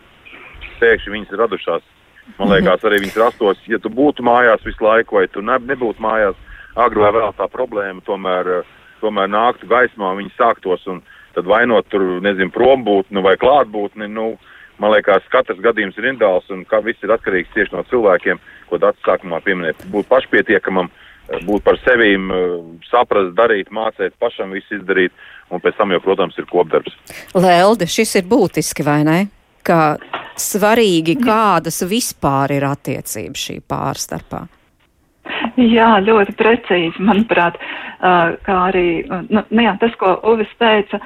[0.81, 1.85] pēkšņi viņas ir radušās.
[2.39, 6.01] Man liekas, arī viņas rastos, ja tu būtu mājās visu laiku, vai tu ne, nebūtu
[6.01, 6.37] mājās,
[6.75, 8.63] agri vai vēl tā problēma tomēr,
[9.01, 11.01] tomēr nāktu gaismā, viņi sāktos un
[11.35, 14.07] tad vainot tur, nezinu, prombūtni vai klātbūtni.
[14.11, 14.35] Nu,
[14.81, 18.79] man liekas, katrs gadījums ir individuāls un ka viss ir atkarīgs tieši no cilvēkiem, ko
[18.81, 19.77] Dārts sākumā pieminēja.
[19.91, 20.91] Būt pašpietiekamam,
[21.47, 22.31] būt par sevīm,
[22.89, 25.15] saprast, darīt, mācīt, pašam visu izdarīt,
[25.51, 26.95] un pēc tam jau, protams, ir kopdarbs.
[27.35, 29.19] Lelde, šis ir būtiski, vai ne?
[29.65, 29.97] Ka
[30.37, 34.45] svarīgi, kādas vispār ir attiecības šī pāra starpā?
[35.77, 37.59] Jā, ļoti precīzi, manuprāt,
[38.45, 40.99] kā arī nu, nu, jā, tas, ko Uvis teica,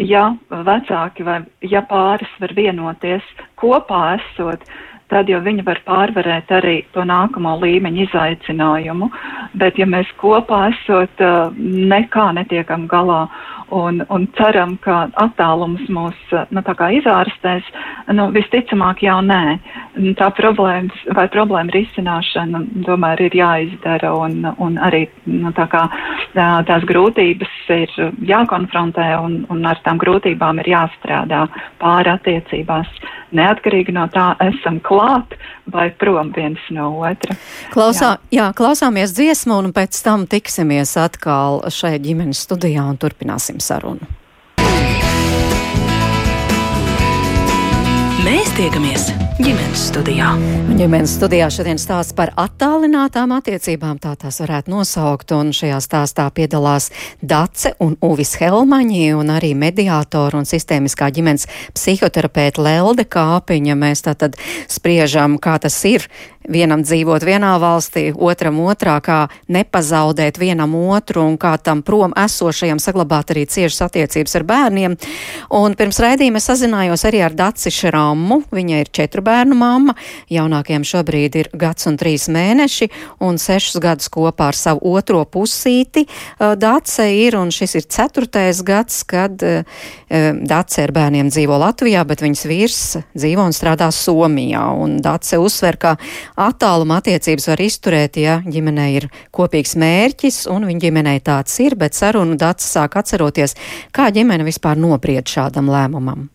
[0.00, 3.24] ja vecāki vai ja pāris var vienoties
[3.60, 4.64] kopā esot,
[5.12, 9.10] tad jau viņi var pārvarēt arī to nākamo līmeņu izaicinājumu.
[9.58, 11.22] Bet, ja mēs kopā esot,
[11.60, 13.26] nekā netiekam galā
[13.74, 16.16] un, un ceram, ka attālums mūs
[16.54, 16.62] nu,
[16.98, 17.66] izārstēs,
[18.14, 19.58] nu, visticamāk jau nē.
[20.18, 25.86] Tā problēmas vai problēma risināšana, tomēr ir jāizdara un, un arī nu, tā kā,
[26.36, 27.92] tās grūtības ir
[28.28, 31.46] jākonfrontē un, un ar tām grūtībām ir jāstrādā
[31.82, 32.90] pāri attiecībās.
[33.36, 35.34] Neatkarīgi no tā, esam klāt
[35.72, 37.34] vai prom viens no otra.
[37.74, 38.38] Klausā, jā.
[38.38, 44.06] jā, klausāmies dziesmu un pēc tam tiksimies atkal šeit ģimenes studijā un turpināsim turpināsim sarunu.
[48.56, 50.30] Tiekamies ģimenes studijā.
[50.78, 56.88] Ģimenes studijā šodien stāsts par attālinātām attiecībām, tā tās varētu nosaukt, un šajā stāstā piedalās
[57.20, 61.44] Dace un Uvis Helmaņi, un arī mediātori un sistēmiskā ģimenes
[61.76, 63.76] psihoterapeita Lelde Kāpiņa.
[63.76, 64.40] Mēs tātad
[64.72, 66.08] spriežam, kā tas ir
[66.48, 69.18] vienam dzīvot vienā valstī, otram otrā, kā
[69.52, 74.96] nepazaudēt vienam otru un kā tam prom esošajam saglabāt arī ciešas attiecības ar bērniem.
[75.58, 78.45] Un pirms raidījuma es sazinājos arī ar Daci Šrammu.
[78.54, 79.96] Viņa ir četru bērnu mamma,
[80.30, 82.88] jaunākajam šobrīd ir gads un trīs mēneši
[83.26, 86.06] un sešus gadus kopā ar savu otro pusīti.
[86.38, 89.42] Dace ir, un šis ir ceturtais gads, kad
[90.06, 92.80] Dace ar bērniem dzīvo Latvijā, bet viņas vīrs
[93.16, 94.62] dzīvo un strādā Somijā.
[94.78, 95.96] Un Dace uzsver, ka
[96.38, 101.98] attāluma attiecības var izturēt, ja ģimenei ir kopīgs mērķis, un viņa ģimenei tāds ir, bet
[101.98, 103.56] sarunu dats sāk atceroties,
[103.90, 106.28] kā ģimene vispār nopried šādam lēmumam.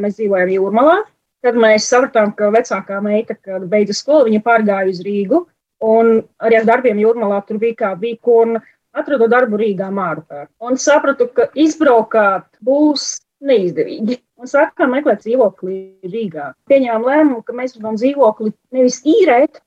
[0.00, 0.98] Mēs dzīvojam Jūrmalā,
[1.44, 5.42] tad mēs sapratām, ka vecākā meita, kad beidza skolu, viņa pārgāja uz Rīgu,
[5.84, 8.56] un arī ar darbiem Jūrmalā tur bija kā bija, un
[8.96, 10.46] atradu darbu Rīgā Mārupē.
[10.64, 14.18] Un sapratu, ka izbraukāt būs neizdevīgi.
[14.42, 15.76] Un sākām meklēt dzīvokli
[16.08, 16.52] Rīgā.
[16.70, 19.60] Pieņēmām lēmumu, ka mēs gribam dzīvokli nevis īrēt,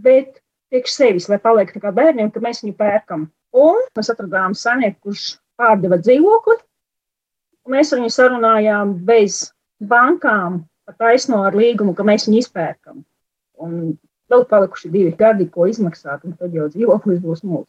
[0.00, 3.28] bet priekš sevis, lai paliek tā kā bērniem, ka mēs viņu pērkam.
[3.56, 5.24] Un mēs atradām saimnieku, kurš
[5.58, 6.60] pārdeva dzīvokli.
[7.70, 9.44] Mēs viņu sarunājām bez
[9.80, 10.64] bankām
[10.98, 13.04] taisno ar līgumu, ka mēs viņu izpērkam.
[13.60, 13.76] Un
[14.30, 17.68] vēl palikuši divi gadi, ko izmaksāt, un tad jau dzīvoklis būs mūsu.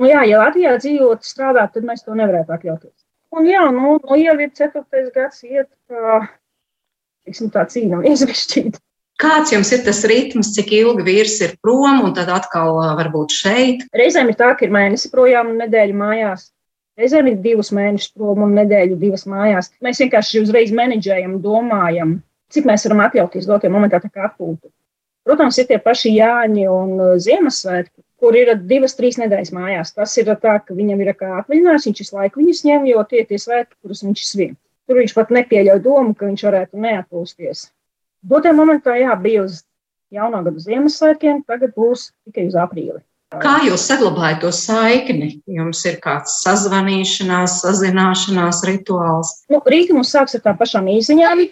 [0.00, 2.96] Nu, jā, ja Latvijā dzīvot, strādāt, tad mēs to nevarētu atļauties.
[3.34, 6.24] Un jā, nu, nu jau ir ceturtais gads, iet, kā,
[7.26, 8.80] tiksim, tā cīņa izvešķīt.
[9.22, 13.84] Kāds jums ir tas ritms, cik ilgi vīrs ir prom un tad atkal varbūt šeit?
[13.94, 16.48] Reizēm ir tā, ka ir mēnesi projām un nedēļa mājās.
[17.00, 19.72] Reizēm ir divus mēnešus prom un nedēļu divas mājās.
[19.82, 22.20] Mēs vienkārši uzreiz menedžējam, domājam,
[22.54, 24.70] cik mēs varam atļauties dotajā momentā tā kā atpūtu.
[25.26, 29.94] Protams, ir tie paši Jāņi un Ziemassvētki, kur ir divas, trīs nedēļas mājās.
[29.96, 33.22] Tas ir tā, ka viņam ir kā atvaļinājums, viņš visu laiku viņus ņem, jo tie
[33.22, 34.52] ir tie svētki, kurus viņš svin.
[34.84, 37.64] Tur viņš pat nepieļauj domu, ka viņš varētu neatpūsties.
[38.30, 39.62] Dotajā momentā, jā, bija uz
[40.14, 43.00] jaunā gada Ziemassvētkiem, tagad būs tikai uz aprīli.
[43.42, 45.30] Kā jūs saglabājat to saikni?
[45.50, 49.32] Jums ir kāds sazvanīšanās, sazināšanās rituāls?
[49.52, 51.44] Nu, rīta mums sāks ar tām pašām īsiņām,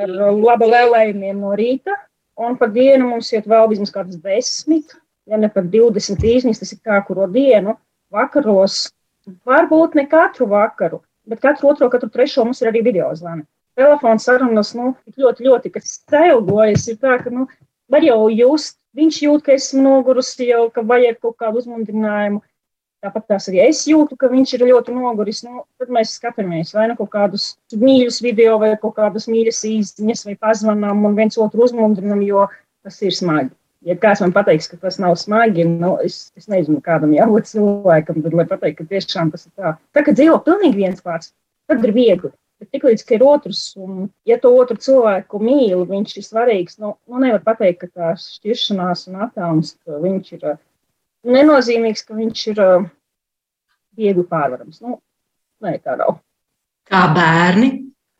[0.00, 1.96] ar laba lēlējumiem no rīta,
[2.40, 4.96] un pa dienu mums iet vēl vismaz kādas desmit,
[5.30, 7.76] ja ne pat 20 īsiņas, tas ir kā kuro dienu,
[8.12, 8.82] vakaros,
[9.46, 13.46] varbūt ne katru vakaru, bet katru otro, katru trešo mums ir arī video zvani
[13.80, 17.46] telefona sarunas nu, ļoti, ļoti, kas ceļojas, ir tā, ka nu,
[17.90, 22.42] var jau just, viņš jūt, ka esmu nogurusi jau, ka vajag kaut kādu uzmundrinājumu.
[23.00, 25.38] Tāpat tās arī es jūtu, ka viņš ir ļoti noguris.
[25.46, 30.26] Nu, tad mēs skatāmies vai nu kaut kādus mīļus video, vai kaut kādas mīļas īziņas,
[30.28, 32.44] vai pazvanām un viens otru uzmundrinam, jo
[32.84, 33.54] tas ir smagi.
[33.88, 38.20] Ja kāds man pateiks, ka tas nav smagi, nu, es, es nezinu, kādam jābūt cilvēkam,
[38.26, 39.72] tad, lai pateikt, ka tiešām tas ir tā.
[39.96, 41.32] Tā kā dzīvo pilnīgi viens pats,
[41.70, 42.34] tad ir viegli.
[42.60, 46.76] Bet tiklīdz ir otrs, un ja to otru cilvēku mīl, viņš ir svarīgs.
[46.82, 50.58] Nu, nu nevar pateikt, ka tā šķiršanās un attālums, viņš ir uh,
[51.24, 52.88] nenozīmīgs, ka viņš ir uh,
[53.96, 54.82] viegli pārvarams.
[54.84, 54.98] Nu,
[55.64, 56.18] nē, tā nav.
[56.90, 57.70] Kā bērni?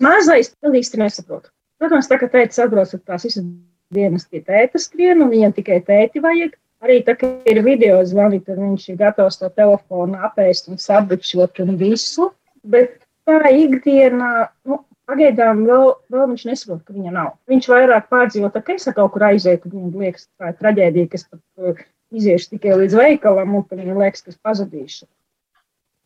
[0.00, 1.50] Mazais vēl īsti nesaprot.
[1.80, 3.44] Protams, tā kā teica, atbrauc ar tās visas
[3.92, 6.56] dienas pie tēta skrien, un viņam tikai tēti vajag.
[6.80, 11.60] Arī tā, ka ir video zvani, tad viņš ir gatavs to telefonu apēst un sabrikšot
[11.66, 12.30] un visu.
[12.64, 14.32] Bet tā ikdienā,
[14.68, 14.80] nu,
[15.10, 17.32] pagaidām vēl, vēl viņš nesaprot, ka viņa nav.
[17.50, 21.26] Viņš vairāk pārdzīvo, ka es kaut kur aizēju, tad viņam liekas, tā ir traģēdija, kas
[21.26, 21.82] pat uh,
[22.14, 25.08] iziešu tikai līdz veikalam, un viņam liekas, ka es pazudīšu.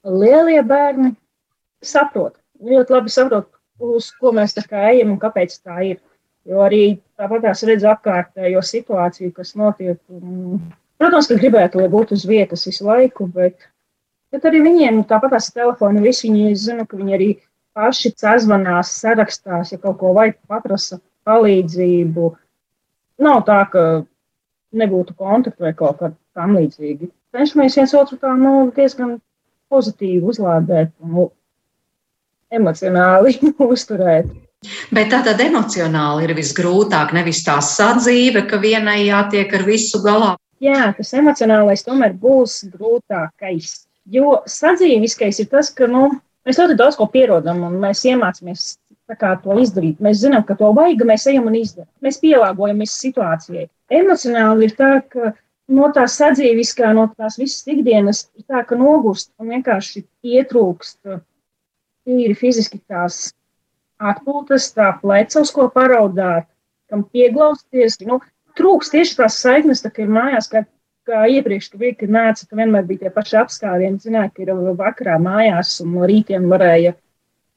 [0.05, 1.14] Lielie bērni
[1.85, 3.48] saprot, ļoti labi saprot,
[3.81, 6.00] uz ko mēs tā kā ejam un kāpēc tā ir.
[6.44, 9.96] Jo arī tāpat tās redz apkārtējo situāciju, kas notiek.
[10.12, 10.61] Un,
[11.00, 13.64] protams, ka gribētu, lai būtu uz vietas visu laiku, bet
[14.35, 17.29] Bet arī viņiem tāpat tās telefoni, visi viņi zina, ka viņi arī
[17.75, 22.33] paši sazvanās, sarakstās, ja kaut ko vajag paprasa palīdzību.
[23.23, 23.85] Nav tā, ka
[24.75, 27.12] nebūtu kontaktu vai kaut kā tam līdzīgi.
[27.35, 29.16] Cenšamies viens otru tā nu, diezgan
[29.70, 31.29] pozitīvi uzlādēt un nu,
[32.55, 33.38] emocionāli
[33.70, 34.35] uzturēt.
[34.94, 40.35] Bet tā tad emocionāli ir visgrūtāk, nevis tā sadzīve, ka vienai jātiek ar visu galā.
[40.64, 43.75] Jā, tas emocionālais tomēr būs grūtākais.
[44.12, 46.09] Jo sadzīviskais ir tas, ka nu,
[46.45, 48.75] mēs ļoti daudz ko pierodam un mēs iemācāmies
[49.09, 50.01] to izdarīt.
[50.01, 51.90] Mēs zinām, ka to vajag, mēs ejam un izdarām.
[52.03, 53.69] Mēs pielāgojamies situācijai.
[53.93, 55.33] Emocionāli ir tā, ka
[55.69, 60.99] no tā sadzīviskā, no tās visas ikdienas ir tā, ka nogurst un vienkārši pietrūkst
[62.05, 63.33] tīri fiziski tās
[64.01, 66.49] atpūtas, tā pleca, uz ko paraudāt,
[66.90, 68.01] kam pieglausties.
[68.05, 68.21] Nu,
[68.59, 70.64] trūks tieši tās saiknes, tā kā ir mājās, kā
[71.09, 74.53] kā iepriekš, ka bija, ka nāca, ka vienmēr bija tie paši apskārieni, zināja, ka ir
[74.79, 76.95] vakarā mājās un no rītiem varēja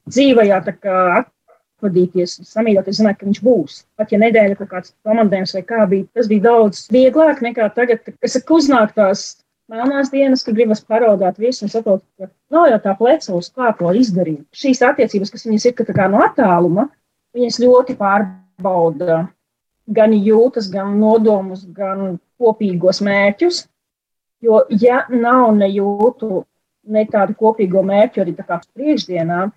[0.08, 3.80] dzīvajā tā kā atvadīties, samīļoties, zināja, ka viņš būs.
[3.98, 8.02] Pat ja nedēļa kaut kāds komandējums vai kā bija, tas bija daudz vieglāk nekā tagad,
[8.18, 9.28] kas ir uznāk tās
[9.68, 13.72] melnās dienas, kad gribas paraudāt visu un saprot, ka nav jau tā pleca uz kā
[13.78, 14.44] to izdarīt.
[14.56, 16.88] Šīs attiecības, kas viņas ir kā no attāluma,
[17.36, 19.26] viņas ļoti pārbauda
[19.88, 23.64] gan jūtas, gan nodomus, gan kopīgos mērķus.
[24.44, 26.44] Jo, ja nav nejūtu
[26.94, 29.48] ne tādu kopīgo mērķu arī tā kā priekšdienā,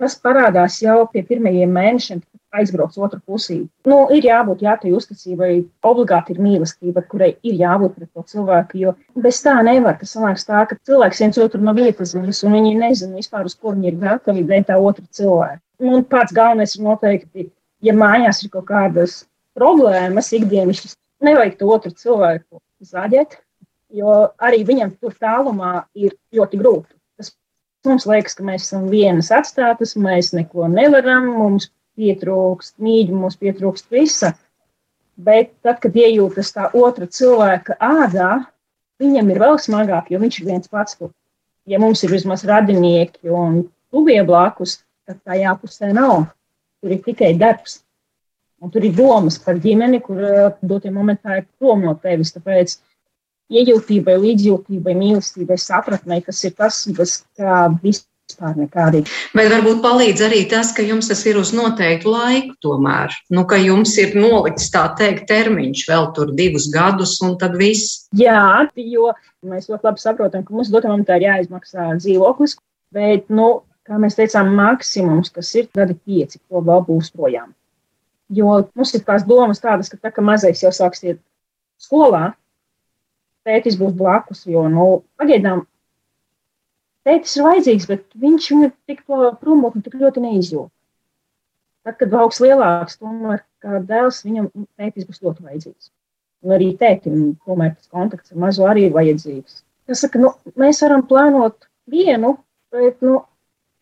[0.00, 3.58] tas parādās jau pie pirmajiem mēnešiem, kad aizbrauc otru pusī.
[3.86, 5.50] Nu, ir jābūt jā, tai uzticībai,
[5.86, 8.94] obligāti ir mīlestība, kurai ir jābūt pret to cilvēku, jo
[9.26, 9.98] bez tā nevar.
[10.00, 13.54] Tas sanāks tā, ka cilvēks viens otru no vietas ziņas, un viņi nezina vispār, uz
[13.54, 15.60] ko viņi ir gatavi dēļ tā otra cilvēka.
[15.84, 17.50] Un pats galvenais ir noteikti,
[17.84, 19.20] ja mājās ir kaut kādas
[19.58, 23.36] problēmas ikdienas, nevajag to otru cilvēku zaģēt,
[23.96, 26.94] jo arī viņam tur tālumā ir ļoti grūti.
[27.18, 27.32] Tas
[27.88, 33.90] mums liekas, ka mēs esam vienas atstātas, mēs neko nevaram, mums pietrūkst mīļi, mums pietrūkst
[33.92, 34.34] visa.
[35.20, 38.30] Bet tad, kad iejūtas tā otra cilvēka ādā,
[39.02, 40.96] viņam ir vēl smagāk, jo viņš ir viens pats.
[41.68, 46.30] Ja mums ir vismaz radinieki un tuvie blakus, tad tajā pusē nav.
[46.80, 47.82] Tur ir tikai darbs.
[48.60, 52.34] Un tur ir domas par ģimeni, kur uh, dotie momentā ir prom no tevis.
[52.34, 52.76] Tāpēc
[53.50, 57.20] iejūtībai, līdzjūtībai, mīlestībai, sapratnei, kas ir tas, kas
[57.82, 59.10] vispār nekādīgi.
[59.34, 63.14] Vai varbūt palīdz arī tas, ka jums tas ir uz noteiktu laiku tomēr?
[63.34, 68.04] Nu, ka jums ir nolikts tā teikt termiņš vēl tur divus gadus un tad viss?
[68.16, 69.10] Jā, jo
[69.46, 72.58] mēs ļoti labi saprotam, ka mums dotajā momentā ir jāizmaksā dzīvoklis,
[72.94, 77.50] bet, nu, kā mēs teicām, maksimums, kas ir gadi pieci, ko vēl būs projām.
[78.30, 81.18] Jo mums ir tās domas tādas, ka tā, ka mazais jau sāks iet
[81.82, 82.34] skolā,
[83.46, 84.86] tētis būs blakus, jo, nu,
[85.18, 85.64] pagaidām
[87.06, 90.70] tētis ir vajadzīgs, bet viņš viņu tik prom un tik ļoti neizjūt.
[91.86, 95.90] Tad, kad augs lielāks, tomēr kā dēls, viņam tētis būs ļoti vajadzīgs.
[96.44, 97.16] Un arī tētim,
[97.48, 99.62] tomēr tas kontakts ar mazo arī ir vajadzīgs.
[99.88, 102.36] Tas saka, nu, mēs varam plānot vienu,
[102.72, 103.22] bet, nu,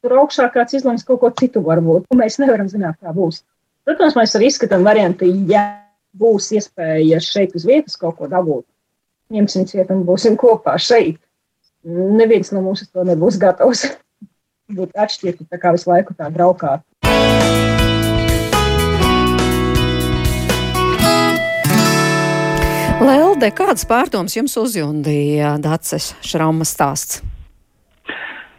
[0.03, 2.07] tur augšā kāds izlems kaut ko citu varbūt.
[2.17, 3.43] Mēs nevaram zināt, kā būs.
[3.89, 5.63] Protams, mēs arī izskatām variantu, ja
[6.13, 8.67] būs iespēja šeit uz vietas kaut ko dabūt.
[9.33, 11.17] Ņemsim ciet un būsim kopā šeit.
[11.89, 13.87] Neviens no mums to nebūs gatavs.
[14.77, 16.85] Būt atšķirti, tā kā visu laiku tā braukāt.
[23.01, 27.23] Lelde, kādas pārdomas jums uzjundīja Daces Šraumas stāsts?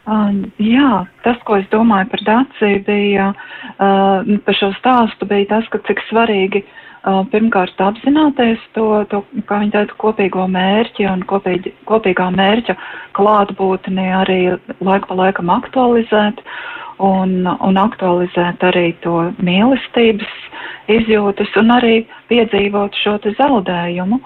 [0.09, 5.67] Uh, jā, tas, ko es domāju par Dāciju, bija uh, par šo stāstu, bija tas,
[5.69, 11.75] ka cik svarīgi uh, pirmkārt apzināties to, to, kā viņi teica, kopīgo mērķi un kopīgi,
[11.89, 12.77] kopīgā mērķa
[13.19, 14.39] klātbūtni arī
[14.81, 16.41] laiku pa laikam aktualizēt
[16.99, 20.35] un, un aktualizēt arī to mīlestības
[20.91, 21.95] izjūtas un arī
[22.31, 24.19] piedzīvot šo te zaudējumu,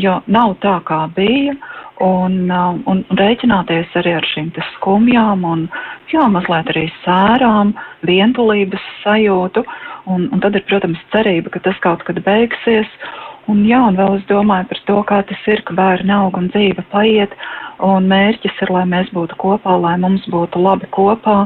[0.00, 1.56] jo nav tā, kā bija.
[2.02, 5.68] Un, un, rēķināties arī ar šīm skumjām un
[6.10, 7.74] jā, mazliet arī sērām,
[8.08, 9.62] vientulības sajūtu.
[10.10, 12.90] Un, un tad ir, protams, cerība, ka tas kaut kad beigsies.
[13.50, 16.46] Un, jā, un vēl es domāju par to, kā tas ir, ka bērni aug un
[16.52, 17.34] dzīve paiet.
[17.82, 21.42] Un mērķis ir, lai mēs būtu kopā, lai mums būtu labi kopā.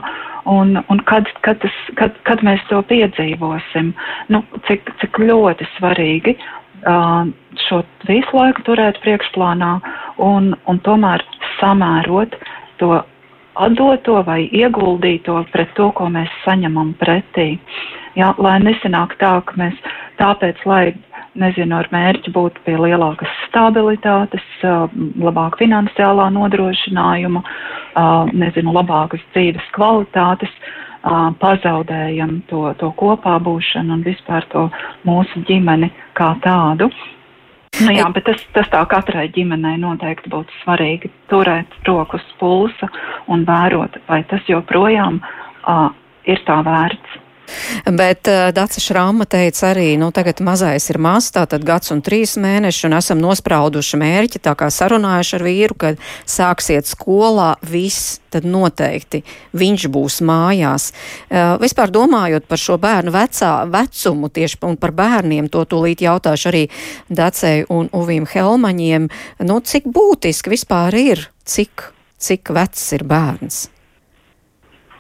[0.47, 3.95] Un, un kad, kad, tas, kad, kad mēs to piedzīvosim,
[4.31, 6.37] nu, cik, cik ļoti svarīgi
[7.67, 9.73] šo visu laiku turēt priekšplānā
[10.23, 11.25] un, un tomēr
[11.59, 12.37] samērot
[12.79, 13.01] to
[13.57, 17.57] atdoto vai ieguldīto pret to, ko mēs saņemam pretī.
[18.17, 19.75] Jā, lai nesanāk tā, ka mēs
[20.21, 20.95] tāpēc, lai,
[21.41, 24.45] nezinu, ar mērķi būt pie lielākas stabilitātes,
[25.23, 27.43] labāk finansiālā nodrošinājuma,
[28.33, 30.53] nezinu, labākas dzīves kvalitātes,
[31.41, 34.67] pazaudējam to, to kopā būšanu un vispār to
[35.07, 36.91] mūsu ģimeni kā tādu.
[37.77, 42.89] Nu, jā, bet tas, tas tā katrai ģimenei noteikti būtu svarīgi turēt rokas pulsa
[43.29, 45.91] un vērot, vai tas joprojām uh,
[46.25, 47.21] ir tā vērts.
[47.87, 52.37] Bet uh, Dācis Šrāma teica arī, nu tagad mazais ir maz, tātad gads un trīs
[52.41, 58.47] mēneši, un esam nosprauduši mērķi, tā kā sarunājuši ar vīru, kad sāksiet skolā viss, tad
[58.49, 59.23] noteikti
[59.57, 60.91] viņš būs mājās.
[61.29, 66.51] Uh, vispār domājot par šo bērnu vecā, vecumu tieši un par bērniem, to tūlīt jautāšu
[66.53, 66.65] arī
[67.09, 69.09] Dacei un Uvīm Helmaņiem,
[69.47, 73.67] nu cik būtiski vispār ir, cik, cik vecs ir bērns?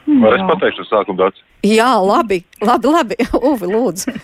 [0.06, 1.45] Var es pateikšu sākumu dāts?
[1.64, 3.16] Jā, labi, labi, labi.
[3.50, 4.14] Uvi, lūdzu.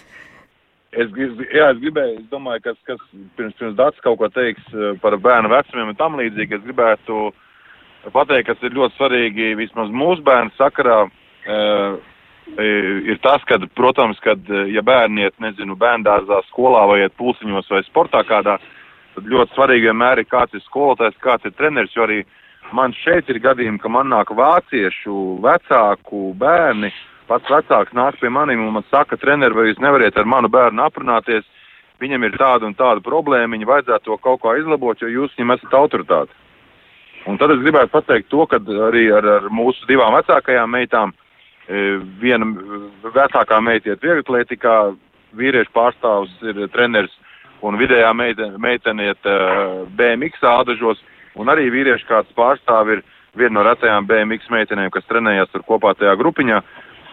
[0.92, 3.00] Es, jā, es gribēju, es domāju, kas, kas
[3.38, 7.30] pirms, pirms dats kaut ko teiks eh, par bērnu vecumiem un tam līdzīgi, es gribētu
[8.12, 10.98] pateikt, kas ir ļoti svarīgi vismaz mūsu bērnu sakarā,
[11.46, 11.58] e,
[13.14, 14.42] ir tas, ka, protams, kad,
[14.74, 18.56] ja bērni iet, nezinu, bērndārzā, skolā vai iet pulsiņos vai sportā kādā,
[19.14, 22.24] tad ļoti svarīgi vienmēr ir kāds ir skolotājs, kāds ir treneris, jo arī
[22.74, 28.28] man šeit ir gadījumi, ka man nāk vāciešu vecāku bērni, uh, pats vecāks nāk pie
[28.28, 31.46] maniem un man saka, treneri, vai jūs nevariet ar manu bērnu aprunāties,
[32.02, 35.56] viņam ir tāda un tāda problēma, viņa vajadzētu to kaut kā izlabot, jo jūs viņam
[35.56, 36.36] esat autoritāte.
[37.30, 38.58] Un tad es gribētu pateikt to, ka
[38.88, 41.12] arī ar, ar mūsu divām vecākajām meitām,
[41.68, 42.48] e, viena
[43.14, 44.76] vecākā meita iet vieglatlētikā,
[45.38, 47.14] vīriešu pārstāvs ir treneris,
[47.62, 50.98] un vidējā meitene, meitene iet uh, BMX ādažos,
[51.38, 53.04] un arī vīriešu kāds pārstāv ir
[53.38, 56.58] viena no retajām BMX meitenēm, kas trenējās tur kopā tajā grupiņā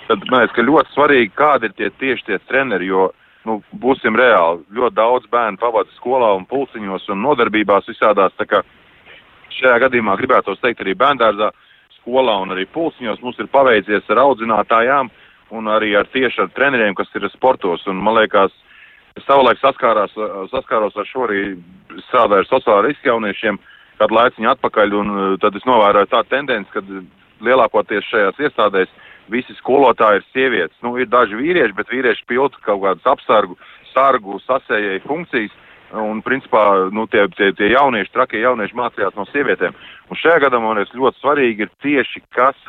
[0.10, 3.10] tad man liekas, ka ļoti svarīgi, kādi ir tie tieši tie treneri, jo,
[3.46, 8.64] nu, būsim reāli, ļoti daudz bērnu pavada skolā un pulciņos un nodarbībās visādās, tā kā
[9.60, 11.52] šajā gadījumā gribētos teikt arī bērndārzā,
[12.00, 15.12] skolā un arī pulciņos mums ir paveicies ar audzinātājām
[15.58, 18.54] un arī ar tieši ar treneriem, kas ir sportos, un man liekas,
[19.26, 20.14] savulaik saskārās,
[20.54, 21.44] saskāros ar šo arī
[22.08, 23.60] strādāju ar sociālā riska jauniešiem,
[24.00, 26.92] kādu laiciņu atpakaļ, un tad es novēroju tādu tendenci, kad
[27.46, 28.94] lielākoties šajās iestādēs
[29.32, 30.78] visi skolotāji ir sievietes.
[30.86, 33.58] Nu, ir daži vīrieši, bet vīrieši pilda kaut kādas apsargu,
[33.94, 35.56] sargu, sasējai funkcijas.
[35.90, 36.62] Un, principā,
[36.94, 39.74] nu, tie, tie, tie jaunieši, trakie jaunieši mācījās no sievietēm.
[40.10, 42.60] Un šajā gadījumā man liekas ļoti svarīgi ir tieši, kas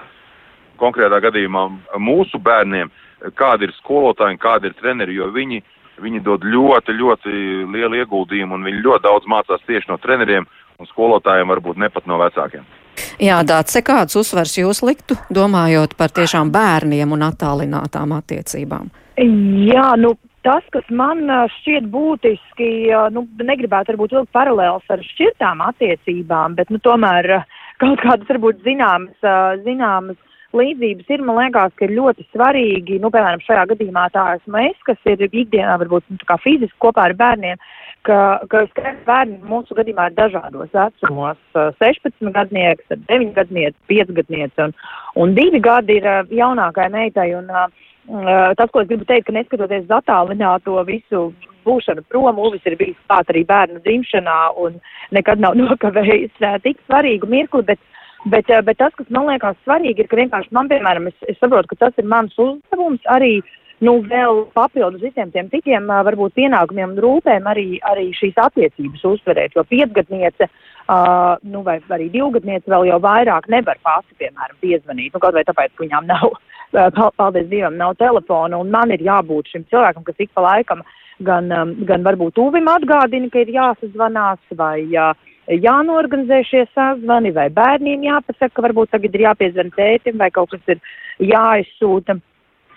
[0.80, 1.66] konkrētā gadījumā
[2.00, 2.88] mūsu bērniem,
[3.36, 5.60] kādi ir skolotāji kādi ir treneri, jo viņi,
[6.00, 7.34] viņi dod ļoti, ļoti
[7.76, 10.48] lielu ieguldījumu un viņi ļoti daudz mācās tieši no treneriem
[10.80, 12.64] un skolotājiem, varbūt ne pat no vecākiem.
[13.20, 18.90] Jā, Dāce, kāds uzsvars jūs liktu, domājot par tiešām bērniem un attālinātām attiecībām?
[19.20, 20.14] Jā, nu,
[20.46, 21.26] tas, kas man
[21.58, 22.70] šķiet būtiski,
[23.14, 27.42] nu, negribētu varbūt vilkt paralēls ar šķirtām attiecībām, bet, nu, tomēr
[27.82, 29.30] kaut kādas varbūt zināmas,
[29.66, 30.18] zināmas
[30.56, 34.78] līdzības ir, man liekas, ka ir ļoti svarīgi, nu, piemēram, šajā gadījumā tā esmu es,
[34.86, 37.60] kas ir ikdienā varbūt nu, fiziski kopā ar bērniem,
[38.08, 38.18] ka,
[38.50, 38.64] ka
[39.06, 41.38] bērni mūsu gadījumā ir dažādos vecumos-
[41.82, 44.74] 16 gadnieks, 9 gadnieks, 5 gadnieks un,
[45.16, 47.30] un 2 gadi ir jaunākai meitai.
[47.38, 47.46] Un,
[48.56, 51.30] tas, ko es gribu teikt, ka neskatoties uz attālināto visu
[51.66, 54.80] būšanu prom, Uvis ir bijis klāt arī bērnu dzimšanā un
[55.12, 56.32] nekad nav nokavējis
[56.64, 57.78] tik svarīgu mirkli, bet
[58.24, 61.38] Bet, eh, bet tas, kas man liekas svarīgi, ir, ka vienkārši man, piemēram, es, es
[61.40, 63.38] saprotu, ka tas ir mans uzdevums arī,
[63.80, 69.06] nu, vēl papildus visiem tiem citiem, eh, varbūt pienākumiem un rūpēm arī, arī šīs attiecības
[69.14, 70.50] uztverēt, jo piecgadniece,
[70.90, 75.46] uh, nu, vai arī divgadniece vēl jau vairāk nevar pati, piemēram, piezvanīt, nu, kaut vai
[75.48, 76.36] tāpēc, ka viņām nav,
[77.16, 80.84] paldies Dievam, nav telefona, un man ir jābūt šim cilvēkam, kas ik pa laikam
[81.24, 81.48] gan,
[81.88, 85.14] gan varbūt tuvim atgādina, ka ir jāsazvanās, vai uh,
[85.48, 90.74] jānorganizē šie sazvani, vai bērniem jāpasaka, ka varbūt tagad ir jāpiezvan tētim, vai kaut kas
[90.74, 90.82] ir
[91.32, 92.20] jāizsūta.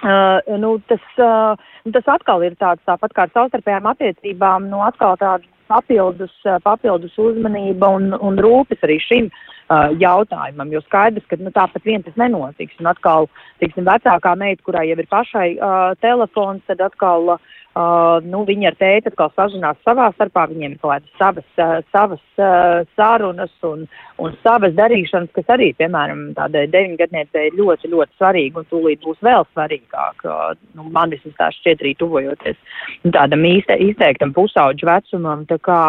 [0.04, 1.56] Uh, nu, tas, uh,
[1.96, 7.16] tas atkal ir tāds, tāpat kā ar savstarpējām attiecībām, nu, atkal tāda papildus, uh, papildus
[7.16, 12.18] uzmanība un, un rūpes arī šim uh, jautājumam, jo skaidrs, ka nu, tāpat vien tas
[12.20, 12.76] nenotiks.
[12.84, 13.30] Un atkal,
[13.64, 18.68] teiksim, vecākā meita, kurai jau ir pašai uh, telefons, tad atkal uh, Uh, nu, viņi
[18.70, 23.88] ar tēti atkal sazinās savā starpā, viņiem kaut kādas savas, uh, savas uh, sarunas un,
[24.22, 29.26] un savas darīšanas, kas arī, piemēram, tādai deviņgadniecei ir ļoti, ļoti svarīgi un tūlīt būs
[29.26, 30.22] vēl svarīgāk.
[30.22, 32.62] Uh, nu, man vismaz tā šķiet arī tuvojoties
[33.18, 35.48] tādam īste, izteiktam pusauģu vecumam.
[35.50, 35.82] Tā kā,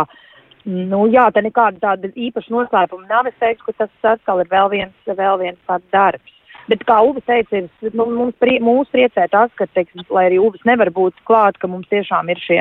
[0.64, 3.28] nu, jā, tā nekāda tāda īpaša noslēpuma nav.
[3.28, 6.34] Es teiktu, ka tas atkal ir vēl viens, vēl viens tāds darbs.
[6.70, 10.40] Bet, kā Uvi teica, ir, nu, mums prie, mūs priecē tas, ka, teiksim, lai arī
[10.40, 12.60] Uvis nevar būt klāt, ka mums tiešām ir šie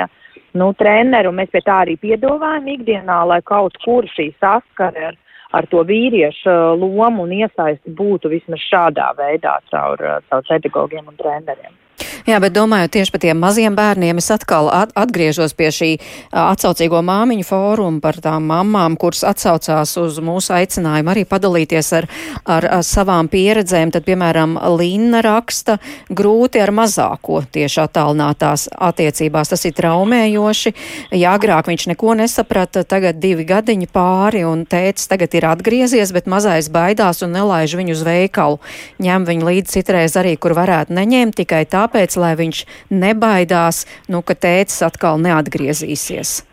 [0.59, 5.19] nu, treneri, un mēs pie tā arī piedāvājam ikdienā, lai kaut kur šī saskare ar,
[5.55, 11.07] ar to vīriešu uh, lomu un iesaisti būtu vismaz šādā veidā caur, uh, caur pedagogiem
[11.07, 11.79] un treneriem.
[12.23, 15.89] Jā, bet domājot tieši par tiem maziem bērniem, es atkal atgriežos pie šī
[16.31, 22.07] atsaucīgo māmiņu fóruma par tām mamām, kuras atsaucās uz mūsu aicinājumu arī padalīties ar,
[22.47, 23.91] ar, ar savām pieredzēm.
[23.91, 25.75] Tad, piemēram, Linna raksta
[26.07, 29.51] grūti ar mazāko tieši attālinātās attiecībās.
[29.51, 30.73] Tas ir traumējoši.
[31.19, 36.31] Jā, agrāk viņš neko nesaprata, tagad divi gadiņi pāri un tēcis tagad ir atgriezies, bet
[36.31, 38.61] mazais baidās un nelaiž viņu uz veikalu.
[39.03, 44.21] Ņem viņu līdzi citreiz arī, kur varētu neņemt tikai tāpēc, tāpēc, lai viņš nebaidās, nu,
[44.21, 46.45] ka tēcis atkal neatgriezīsies?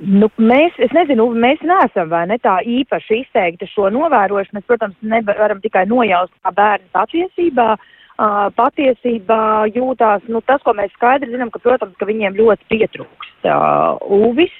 [0.00, 4.54] Nu, mēs, es nezinu, mēs neesam ne tā īpaši izteikti šo novērojuši.
[4.54, 10.22] Mēs, protams, nevaram tikai nojaust, kā bērni patiesībā, uh, patiesībā jūtās.
[10.28, 14.56] Nu, tas, ko mēs skaidri zinām, ka, protams, ka viņiem ļoti pietrūkst uh, uvis,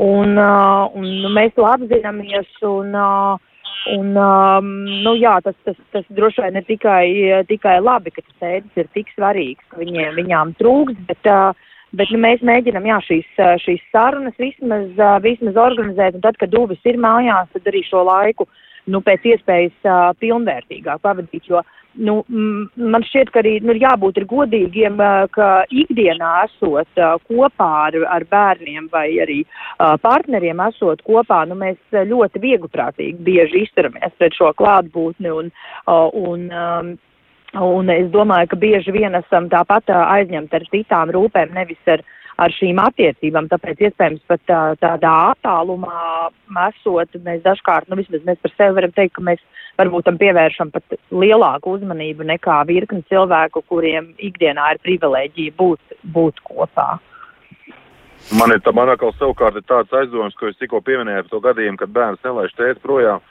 [0.00, 2.48] un, uh, un mēs to apzināmies.
[2.64, 3.36] Un, uh,
[3.94, 4.68] Un, um,
[5.04, 7.04] nu, jā, tas, tas, tas droši vien ir tikai,
[7.48, 11.56] tikai labi, ka tas ēdis ir tik svarīgs, ka viņiem, viņām trūks, bet, uh,
[11.96, 13.30] bet nu, mēs mēģinam jā, šīs,
[13.64, 18.04] šīs sarunas vismaz, uh, vismaz organizēt, un tad, kad Dūvis ir mājās, tad arī šo
[18.08, 18.48] laiku
[18.92, 22.14] nu, pēc iespējas uh, pilnvērtīgāk pavadīt, jo uh, nu,
[22.94, 25.00] man šķiet, ka arī nu, jābūt ir godīgiem,
[25.34, 29.40] ka ikdienā esot kopā ar, ar bērniem vai arī
[30.04, 35.52] partneriem esot kopā, nu, mēs ļoti viegliprātīgi bieži izturamies pret šo klātbūtni un,
[35.88, 36.96] un
[37.56, 42.02] Un es domāju, ka bieži vien esam tāpat aizņemti ar citām rūpēm, nevis ar,
[42.36, 43.48] ar šīm attiecībām.
[43.48, 46.28] Tāpēc iespējams pat tā, tādā attālumā
[46.68, 49.40] esot, mēs dažkārt, nu vismaz mēs par sevi varam teikt, ka mēs
[49.78, 56.42] varbūt tam pievēršam pat lielāku uzmanību nekā virkni cilvēku, kuriem ikdienā ir privilēģija būt, būt
[56.46, 56.96] kopā.
[58.38, 61.40] Man ir tā, man atkal savukārt ir tāds aizdoms, ko es tikko pieminēju par to
[61.46, 63.22] gadījumu, kad bērns nelaiž tēti projām.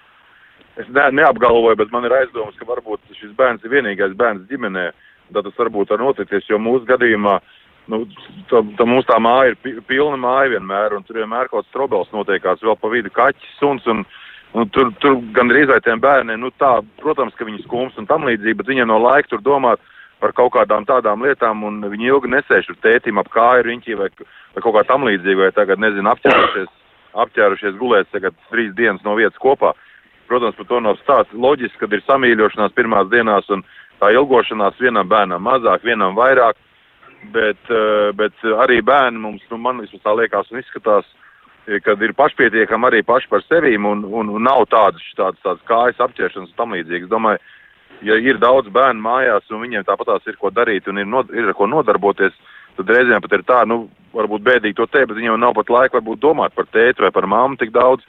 [0.78, 4.90] Es ne, neapgalvoju, bet man ir aizdoms, ka varbūt šis bērns ir vienīgais bērns ģimenē.
[5.36, 7.36] Tad tas varbūt var notikties, jo mūsu gadījumā
[7.92, 8.06] nu,
[8.48, 12.14] tā, tā mums tā māja ir pilna māja vienmēr, un tur vienmēr kaut kāds trobels
[12.16, 14.06] notiekās, vēl pa vidu kaķis, suns, un Un
[14.74, 18.58] tur, tur gandrīz vai tiem bērniem, nu tā, protams, ka viņi skums un tam līdzīgi,
[18.58, 19.84] bet viņiem no laika tur domāt
[20.22, 24.10] par kaut kādām tādām lietām, un viņi ilgi nesēž tur tētim ap kāju riņķī vai,
[24.56, 26.72] vai kaut kā tam līdzīgi, vai tagad, nezinu, apķērušies,
[27.26, 29.74] apķērušies gulēt tagad trīs dienas no vietas kopā.
[30.28, 31.36] Protams, par to nav stāsts.
[31.38, 33.62] Loģiski, kad ir samīļošanās pirmās dienās un
[34.02, 36.58] tā ilgošanās vienam bērnam mazāk, vienam vairāk,
[37.32, 38.34] bet, eh, bet
[38.66, 41.06] arī bērni mums, nu, man vismaz tā liekas un izskatās,
[41.84, 46.00] kad ir pašpietiekami arī paši par sevīm un, un, un nav tādas, tādas, tādas kājas
[46.06, 47.08] apķeršanas un tam līdzīgi.
[47.08, 47.42] Es domāju,
[48.08, 51.50] ja ir daudz bērnu mājās un viņiem tāpatās ir ko darīt un ir, no, ir
[51.50, 52.36] ar ko nodarboties,
[52.78, 56.00] tad reizēm pat ir tā, nu, varbūt bēdīgi to teikt, bet viņiem nav pat laika
[56.00, 58.06] varbūt domāt par tēti vai par mammu tik daudz,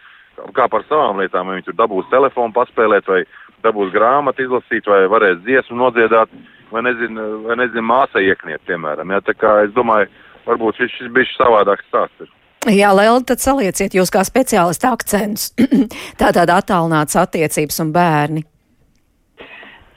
[0.54, 3.24] kā par savām lietām, vai viņi tur dabūs telefonu paspēlēt vai
[3.66, 6.30] dabūs grāmatu izlasīt vai varēs dziesmu nodziedāt
[6.70, 9.16] vai nezinu, vai nezinu māsai iekniet, piemēram.
[9.16, 9.22] Ja?
[9.24, 10.10] Tā kā es domāju,
[10.46, 12.37] varbūt šis, šis bija savādāks stāsts.
[12.66, 15.52] Jā, Lēl, tad salieciet jūs kā speciālisti akcentus.
[16.20, 18.42] Tātad attālināts attiecības un bērni.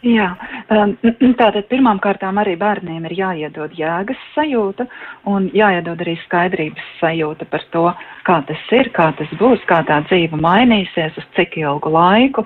[0.06, 0.32] Jā,
[0.74, 0.96] um,
[1.42, 4.88] tātad pirmām kārtām arī bērniem ir jāiedod jēgas sajūta
[5.30, 7.84] un jāiedod arī skaidrības sajūta par to,
[8.26, 12.46] kā tas ir, kā tas būs, kā tā dzīve mainīsies, uz cik ilgu laiku.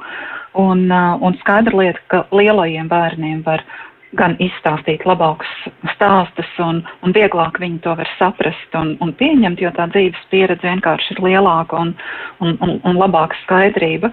[0.56, 3.64] Un, uh, un skaidra lieta, ka lielajiem bērniem var
[4.20, 5.52] gan izstāstīt labākus
[5.96, 10.66] stāstus, un, un vieglāk viņi to var saprast un, un pieņemt, jo tā dzīves pieredze
[10.66, 11.94] vienkārši ir lielāka un,
[12.44, 14.12] un, un, un labāka skaidrība.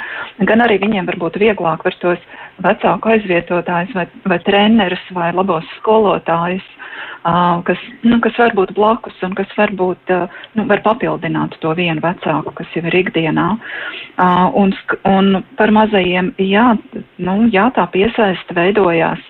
[0.48, 2.28] Gan arī viņiem varbūt vieglāk var tos
[2.62, 6.66] vecāku aizvietotājus vai, vai trenerus vai labos skolotājus
[7.22, 10.12] kas, nu, kas var būt blakus un kas varbūt
[10.58, 13.48] nu, var papildināt to vienu vecāku, kas jau ir ikdienā.
[14.58, 14.74] Un,
[15.06, 16.72] un par mazajiem, jā,
[17.22, 19.22] nu, jā tā piesaista veidojās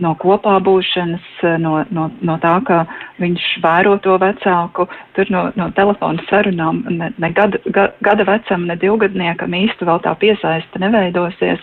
[0.00, 1.24] no kopā būšanas,
[1.60, 2.82] no, no, no tā, ka
[3.20, 4.86] viņš vēro to vecāku,
[5.16, 10.00] tur no, no telefona sarunām ne, ne gada, ga, gada vecam, ne divgadniekam īsti vēl
[10.06, 11.60] tā piesaista neveidosies.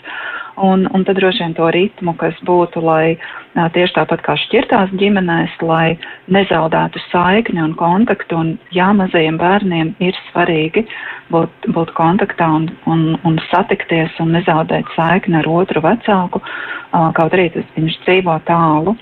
[0.60, 3.16] Un, un tad droši vien to ritmu, kas būtu, lai
[3.56, 5.96] tieši tāpat kā šķirtās ģimenēs, lai
[6.36, 8.36] nezaudētu saikni un kontaktu.
[8.36, 10.84] Un, jā, mazajiem bērniem ir svarīgi
[11.32, 16.44] būt, būt kontaktā un, un, un satikties un nezaudēt saikni ar otru vecāku,
[16.92, 18.98] kaut arī tas viņš dzīvo tālu.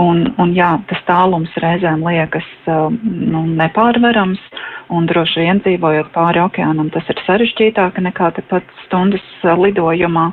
[0.00, 2.48] Un, un jā, tas tālums reizēm liekas
[3.04, 4.40] nu, nepārvarams.
[4.94, 10.30] Un droši vien dzīvojot pāri okeānam, tas ir sarežģītāk nekā tepat stundas lidojumā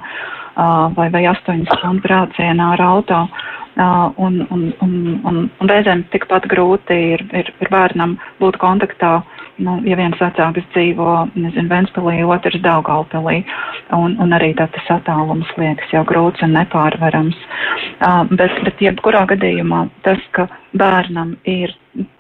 [0.55, 3.25] vai, vai 8 stundu braucienā ar auto.
[3.81, 9.21] Un, un, un, un, un reizēm tikpat grūti ir, ir, ir bērnam būt kontaktā
[9.63, 13.41] nu, ja viens vecāks dzīvo, nezinu, Ventspilī, otrs Daugalpilī,
[13.95, 17.37] un, un arī tā tas attālums liekas jau grūts un nepārvarams.
[18.33, 20.47] Bet, bet jebkurā gadījumā tas, ka
[20.77, 21.73] bērnam ir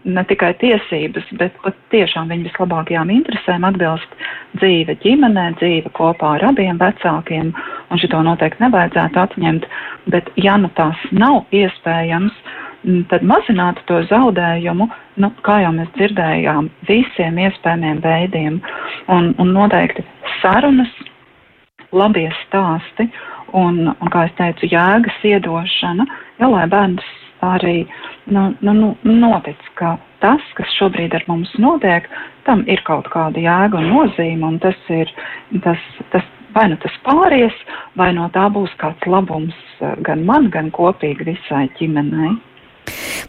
[0.03, 4.15] ne tikai tiesības, bet pat tiešām viņa vislabākajām interesēm atbilst
[4.59, 7.53] dzīve ģimenē, dzīve kopā ar abiem vecākiem,
[7.91, 9.69] un šito noteikti nevajadzētu atņemt,
[10.11, 12.35] bet ja nu tās nav iespējams,
[13.11, 14.89] tad mazinātu to zaudējumu,
[15.21, 18.59] nu, kā jau mēs dzirdējām, visiem iespējamiem veidiem,
[19.13, 20.03] un, un noteikti
[20.41, 20.91] sarunas,
[21.95, 23.07] labie stāsti,
[23.57, 26.07] un, un kā es teicu, jēgas iedošana,
[26.39, 27.07] ja, lai bērns
[27.45, 27.83] arī
[28.25, 32.07] nu, nu, nu, notic, ka tas, kas šobrīd ar mums notiek,
[32.45, 35.09] tam ir kaut kāda jēga un nozīme, un tas ir,
[35.65, 35.81] tas,
[36.13, 37.55] tas vai nu tas pāries,
[37.97, 39.57] vai no tā būs kāds labums
[40.05, 42.35] gan man, gan kopīgi visai ģimenei.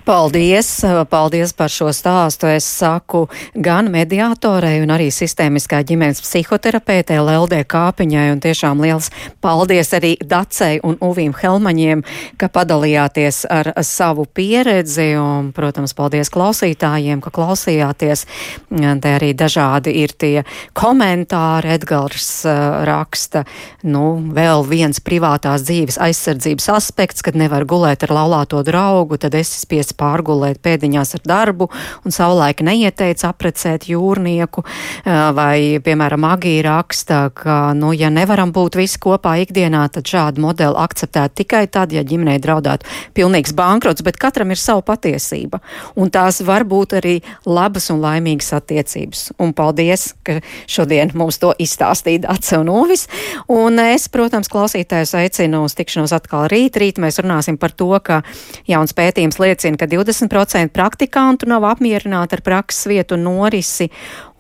[0.05, 0.83] Paldies!
[1.11, 2.49] Paldies par šo stāstu.
[2.51, 9.13] Es saku gan mediātorei un arī sistēmiskā ģimenes psihoterapeitē Leldē Kāpiņai un tiešām liels
[9.45, 12.03] paldies arī Dacei un Uvīm Helmaņiem,
[12.35, 18.27] ka padalījāties ar savu pieredzi un, protams, paldies klausītājiem, ka klausījāties.
[18.73, 20.43] Te arī dažādi ir tie
[20.75, 21.77] komentāri.
[21.77, 23.45] Edgars uh, raksta,
[23.87, 29.63] nu, vēl viens privātās dzīves aizsardzības aspekts, kad nevar gulēt ar laulāto draugu, tad esi
[29.93, 31.69] spiests pārgulēt pēdiņās ar darbu
[32.05, 34.65] un savulaik neieteica aprecēt jūrnieku,
[35.05, 40.75] vai, piemēram, Agija raksta, ka, nu, ja nevaram būt visi kopā ikdienā, tad šādu modeli
[40.77, 45.61] akceptēt tikai tad, ja ģimenei draudētu pilnīgs bankrots, bet katram ir sava patiesība,
[45.97, 49.33] un tās var būt arī labas un laimīgas attiecības.
[49.43, 53.07] Un paldies, ka šodien mums to izstāstīja Dāca un Uvis,
[53.51, 56.79] un es, protams, klausītājus aicinu uz tikšanos atkal rīt.
[56.81, 58.23] Rīt mēs runāsim par to, ka
[58.69, 63.91] jauns pētījums liecina, ka 20% praktikantu nav apmierināti ar prakses vietu norisi.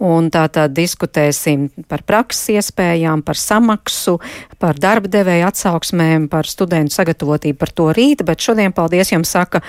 [0.02, 4.16] Un tātad diskutēsim par prakses iespējām, par samaksu,
[4.62, 9.62] par darba devēju atsauksmēm, par studentu sagatavotību par to rīt, bet šodien paldies jums saka.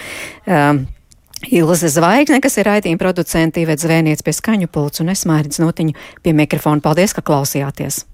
[0.46, 0.86] Um,
[1.52, 6.00] Ilze Zvaigzne, kas ir raidījuma producenti, Ivets Zvēniec pie skaņu pults un es mērķis notiņu
[6.24, 6.80] pie mikrofona.
[6.86, 8.06] Paldies, ka klausījāties!